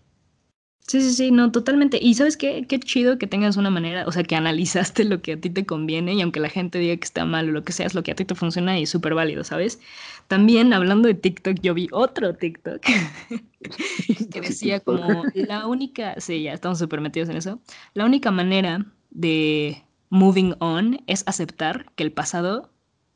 [0.87, 1.99] Sí, sí, sí, no, totalmente.
[2.01, 5.33] Y sabes qué, qué chido que tengas una manera, o sea, que analizaste lo que
[5.33, 7.73] a ti te conviene y aunque la gente diga que está mal o lo que
[7.73, 9.81] sea, es lo que a ti te funciona y es súper válido, ¿sabes?
[10.29, 12.81] También hablando de TikTok, yo vi otro TikTok
[14.31, 17.59] que decía como la única, sí, ya estamos súper metidos en eso,
[17.93, 22.71] la única manera de moving on es aceptar que el pasado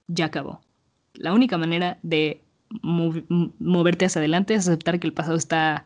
[0.08, 0.60] ya acabó.
[1.14, 2.42] La única manera de
[2.82, 5.86] moverte hacia adelante es aceptar que el pasado está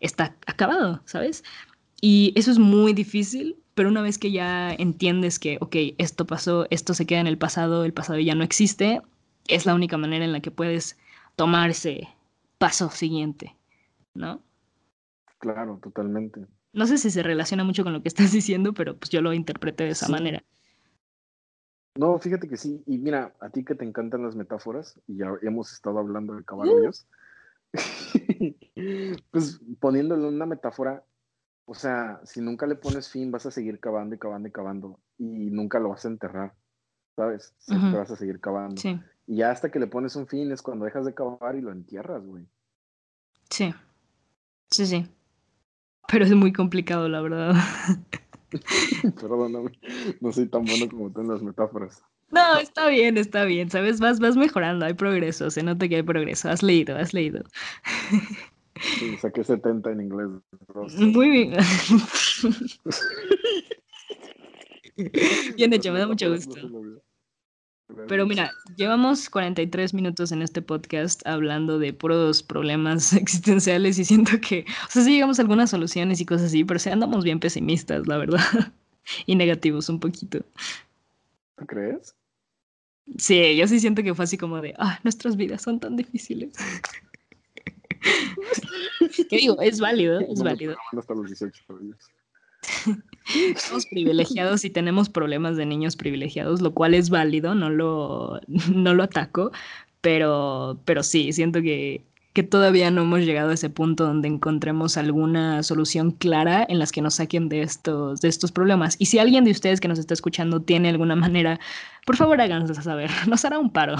[0.00, 1.44] está acabado, ¿sabes?
[2.00, 6.66] Y eso es muy difícil, pero una vez que ya entiendes que, ok, esto pasó,
[6.70, 9.00] esto se queda en el pasado, el pasado ya no existe,
[9.48, 10.98] es la única manera en la que puedes
[11.36, 12.08] tomar ese
[12.58, 13.56] paso siguiente,
[14.14, 14.42] ¿no?
[15.38, 16.46] Claro, totalmente.
[16.72, 19.32] No sé si se relaciona mucho con lo que estás diciendo, pero pues yo lo
[19.32, 20.42] interpreté de esa manera.
[21.96, 22.82] No, fíjate que sí.
[22.86, 26.44] Y mira, a ti que te encantan las metáforas, y ya hemos estado hablando de
[26.44, 27.06] caballos,
[29.30, 31.04] pues poniéndole una metáfora,
[31.66, 35.00] o sea, si nunca le pones fin, vas a seguir cavando y cavando y cavando
[35.18, 36.54] y nunca lo vas a enterrar,
[37.16, 37.54] ¿sabes?
[37.58, 38.80] Siempre vas a seguir cavando.
[39.26, 41.72] Y ya hasta que le pones un fin es cuando dejas de cavar y lo
[41.72, 42.46] entierras, güey.
[43.48, 43.74] Sí.
[44.70, 45.08] Sí, sí.
[46.08, 47.54] Pero es muy complicado, la verdad.
[49.20, 49.78] Perdóname,
[50.20, 52.02] no soy tan bueno como tú en las metáforas.
[52.34, 54.00] No, está bien, está bien, ¿sabes?
[54.00, 56.50] Vas, vas mejorando, hay progreso, se nota que hay progreso.
[56.50, 57.44] Has leído, has leído.
[58.98, 60.28] Sí, saqué 70 en inglés.
[60.98, 61.56] Muy bien.
[65.56, 66.54] bien hecho, me da mucho gusto.
[68.08, 74.32] Pero mira, llevamos 43 minutos en este podcast hablando de puros problemas existenciales y siento
[74.40, 77.40] que, o sea, sí llegamos a algunas soluciones y cosas así, pero sí andamos bien
[77.40, 78.40] pesimistas, la verdad.
[79.26, 80.38] y negativos un poquito.
[81.56, 82.16] ¿Tú crees?
[83.18, 86.52] Sí, yo sí siento que fue así como de, ah, nuestras vidas son tan difíciles.
[89.30, 89.60] ¿Qué digo?
[89.60, 90.76] Es válido, es válido.
[90.96, 91.64] Hasta los 18
[93.56, 98.40] Somos privilegiados y tenemos problemas de niños privilegiados, lo cual es válido, no lo,
[98.74, 99.52] no lo ataco,
[100.00, 102.04] pero, pero sí, siento que
[102.34, 106.90] que todavía no hemos llegado a ese punto donde encontremos alguna solución clara en las
[106.90, 108.96] que nos saquen de estos, de estos problemas.
[108.98, 111.60] Y si alguien de ustedes que nos está escuchando tiene alguna manera,
[112.04, 113.08] por favor háganos saber.
[113.28, 113.94] Nos hará un paro.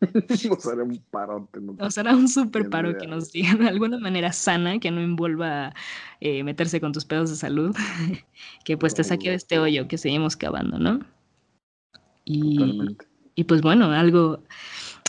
[0.50, 1.48] nos hará un paro.
[1.78, 5.74] nos hará un súper paro que nos digan de alguna manera sana, que no envuelva
[6.20, 7.76] eh, meterse con tus pedos de salud,
[8.64, 11.00] que pues te saque de este hoyo que seguimos cavando, ¿no?
[12.24, 12.96] Y,
[13.34, 14.42] y pues bueno, algo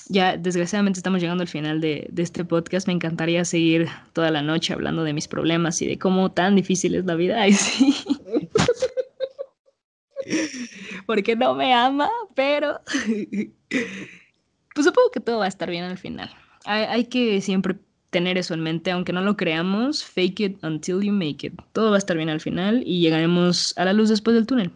[0.09, 2.87] ya desgraciadamente estamos llegando al final de, este podcast.
[2.87, 6.95] Me encantaría seguir toda la noche hablando de mis problemas y de cómo tan difícil
[6.95, 7.41] es la vida.
[7.41, 7.95] Ay, sí.
[11.05, 12.81] Porque no me ama, pero
[14.75, 16.29] pues supongo que todo va a estar bien al final.
[16.65, 17.77] Hay, hay que siempre
[18.09, 21.53] tener eso en mente, aunque no lo creamos, fake it until you make it.
[21.71, 24.71] Todo va a estar bien al final y llegaremos a la luz después del túnel.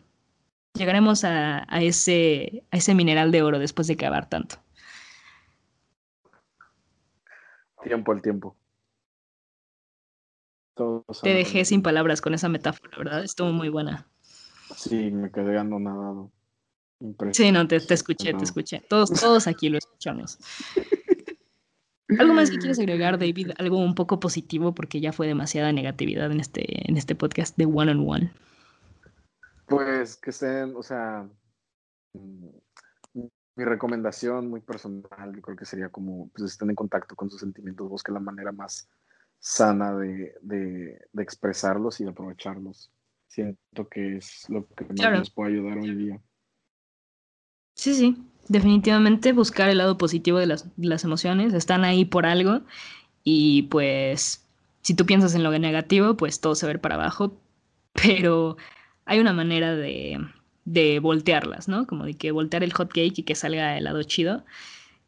[0.74, 4.58] Llegaremos a, a ese, a ese mineral de oro después de cavar tanto.
[7.84, 8.56] Tiempo al tiempo.
[11.22, 13.24] Te dejé sin palabras con esa metáfora, ¿verdad?
[13.24, 14.08] Estuvo muy buena.
[14.76, 16.32] Sí, me quedé nadado.
[17.32, 18.82] Sí, no, te, escuché, te escuché.
[18.88, 20.38] Todos, todos aquí lo escuchamos.
[22.20, 23.52] ¿Algo más que quieres agregar, David?
[23.58, 27.66] Algo un poco positivo, porque ya fue demasiada negatividad en este, en este podcast de
[27.66, 28.34] One on One.
[29.66, 31.28] Pues que estén, o sea,
[33.56, 37.42] mi recomendación muy personal, yo creo que sería como, pues estén en contacto con sus
[37.42, 38.90] sentimientos, busquen la manera más
[39.40, 42.92] sana de, de, de expresarlos y de aprovecharlos.
[43.28, 46.22] Siento que es lo que más nos puede ayudar hoy día.
[47.76, 52.26] Sí, sí, definitivamente buscar el lado positivo de las, de las emociones, están ahí por
[52.26, 52.62] algo
[53.24, 54.46] y pues
[54.82, 57.40] si tú piensas en lo negativo, pues todo se va a ver para abajo,
[57.94, 58.58] pero
[59.06, 60.20] hay una manera de,
[60.72, 61.86] de voltearlas, ¿no?
[61.86, 64.44] Como de que voltear el hot cake y que salga el lado chido.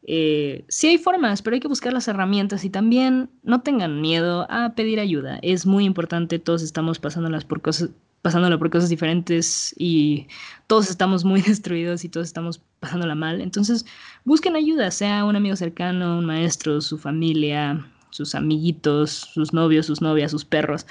[0.06, 4.46] Eh, sí hay formas, pero hay que buscar las herramientas y también no tengan miedo
[4.50, 5.38] a pedir ayuda.
[5.42, 7.90] Es muy importante, todos estamos pasándolas por cosas,
[8.20, 10.26] pasándolo por cosas diferentes y
[10.66, 13.40] todos estamos muy destruidos y todos estamos pasándola mal.
[13.40, 13.86] Entonces,
[14.24, 20.02] busquen ayuda, sea un amigo cercano, un maestro, su familia, sus amiguitos, sus novios, sus
[20.02, 20.86] novias, sus perros.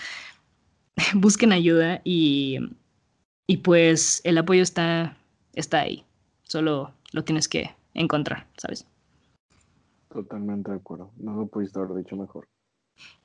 [1.13, 2.57] busquen ayuda y
[3.48, 5.18] y pues el apoyo está,
[5.54, 6.06] está ahí.
[6.44, 8.86] Solo lo tienes que encontrar, ¿sabes?
[10.10, 11.12] Totalmente de acuerdo.
[11.18, 12.46] No lo pudiste haber dicho mejor.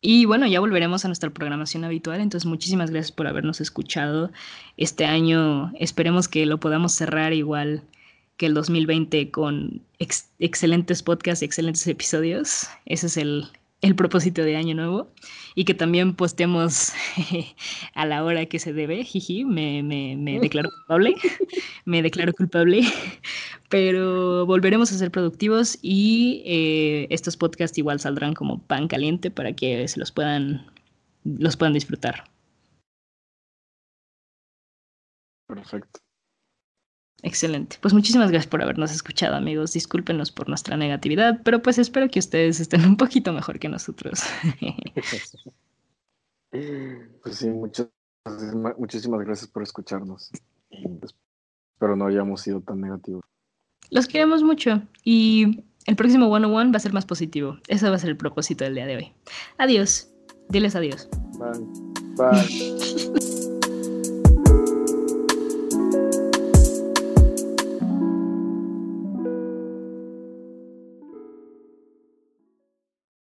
[0.01, 2.21] Y bueno, ya volveremos a nuestra programación habitual.
[2.21, 4.31] Entonces, muchísimas gracias por habernos escuchado
[4.77, 5.73] este año.
[5.79, 7.83] Esperemos que lo podamos cerrar igual
[8.39, 12.69] que el 2020 con excelentes podcasts y excelentes episodios.
[12.87, 13.49] Ese es el,
[13.81, 15.13] el propósito de Año Nuevo
[15.55, 16.93] y que también postemos
[17.95, 19.05] a la hora que se debe.
[19.05, 21.15] Jiji, me, me, me declaro culpable,
[21.85, 22.83] me declaro culpable,
[23.69, 29.53] pero volveremos a ser productivos y eh, estos podcasts igual saldrán como pan caliente para
[29.53, 30.67] que se los puedan,
[31.25, 32.25] los puedan disfrutar.
[35.47, 36.08] Perfecto.
[37.23, 37.79] Excelente.
[37.81, 39.73] Pues muchísimas gracias por habernos escuchado, amigos.
[39.73, 44.23] Discúlpenos por nuestra negatividad, pero pues espero que ustedes estén un poquito mejor que nosotros.
[46.51, 47.89] pues sí, muchas,
[48.79, 50.31] muchísimas gracias por escucharnos.
[50.71, 53.25] Espero no hayamos sido tan negativos.
[53.91, 57.57] Los queremos mucho y el próximo One on One va a ser más positivo.
[57.67, 59.13] Ese va a ser el propósito del día de hoy.
[59.57, 60.11] Adiós.
[60.51, 61.09] Diles adiós.
[61.39, 61.61] Bye.
[62.17, 63.13] Bye.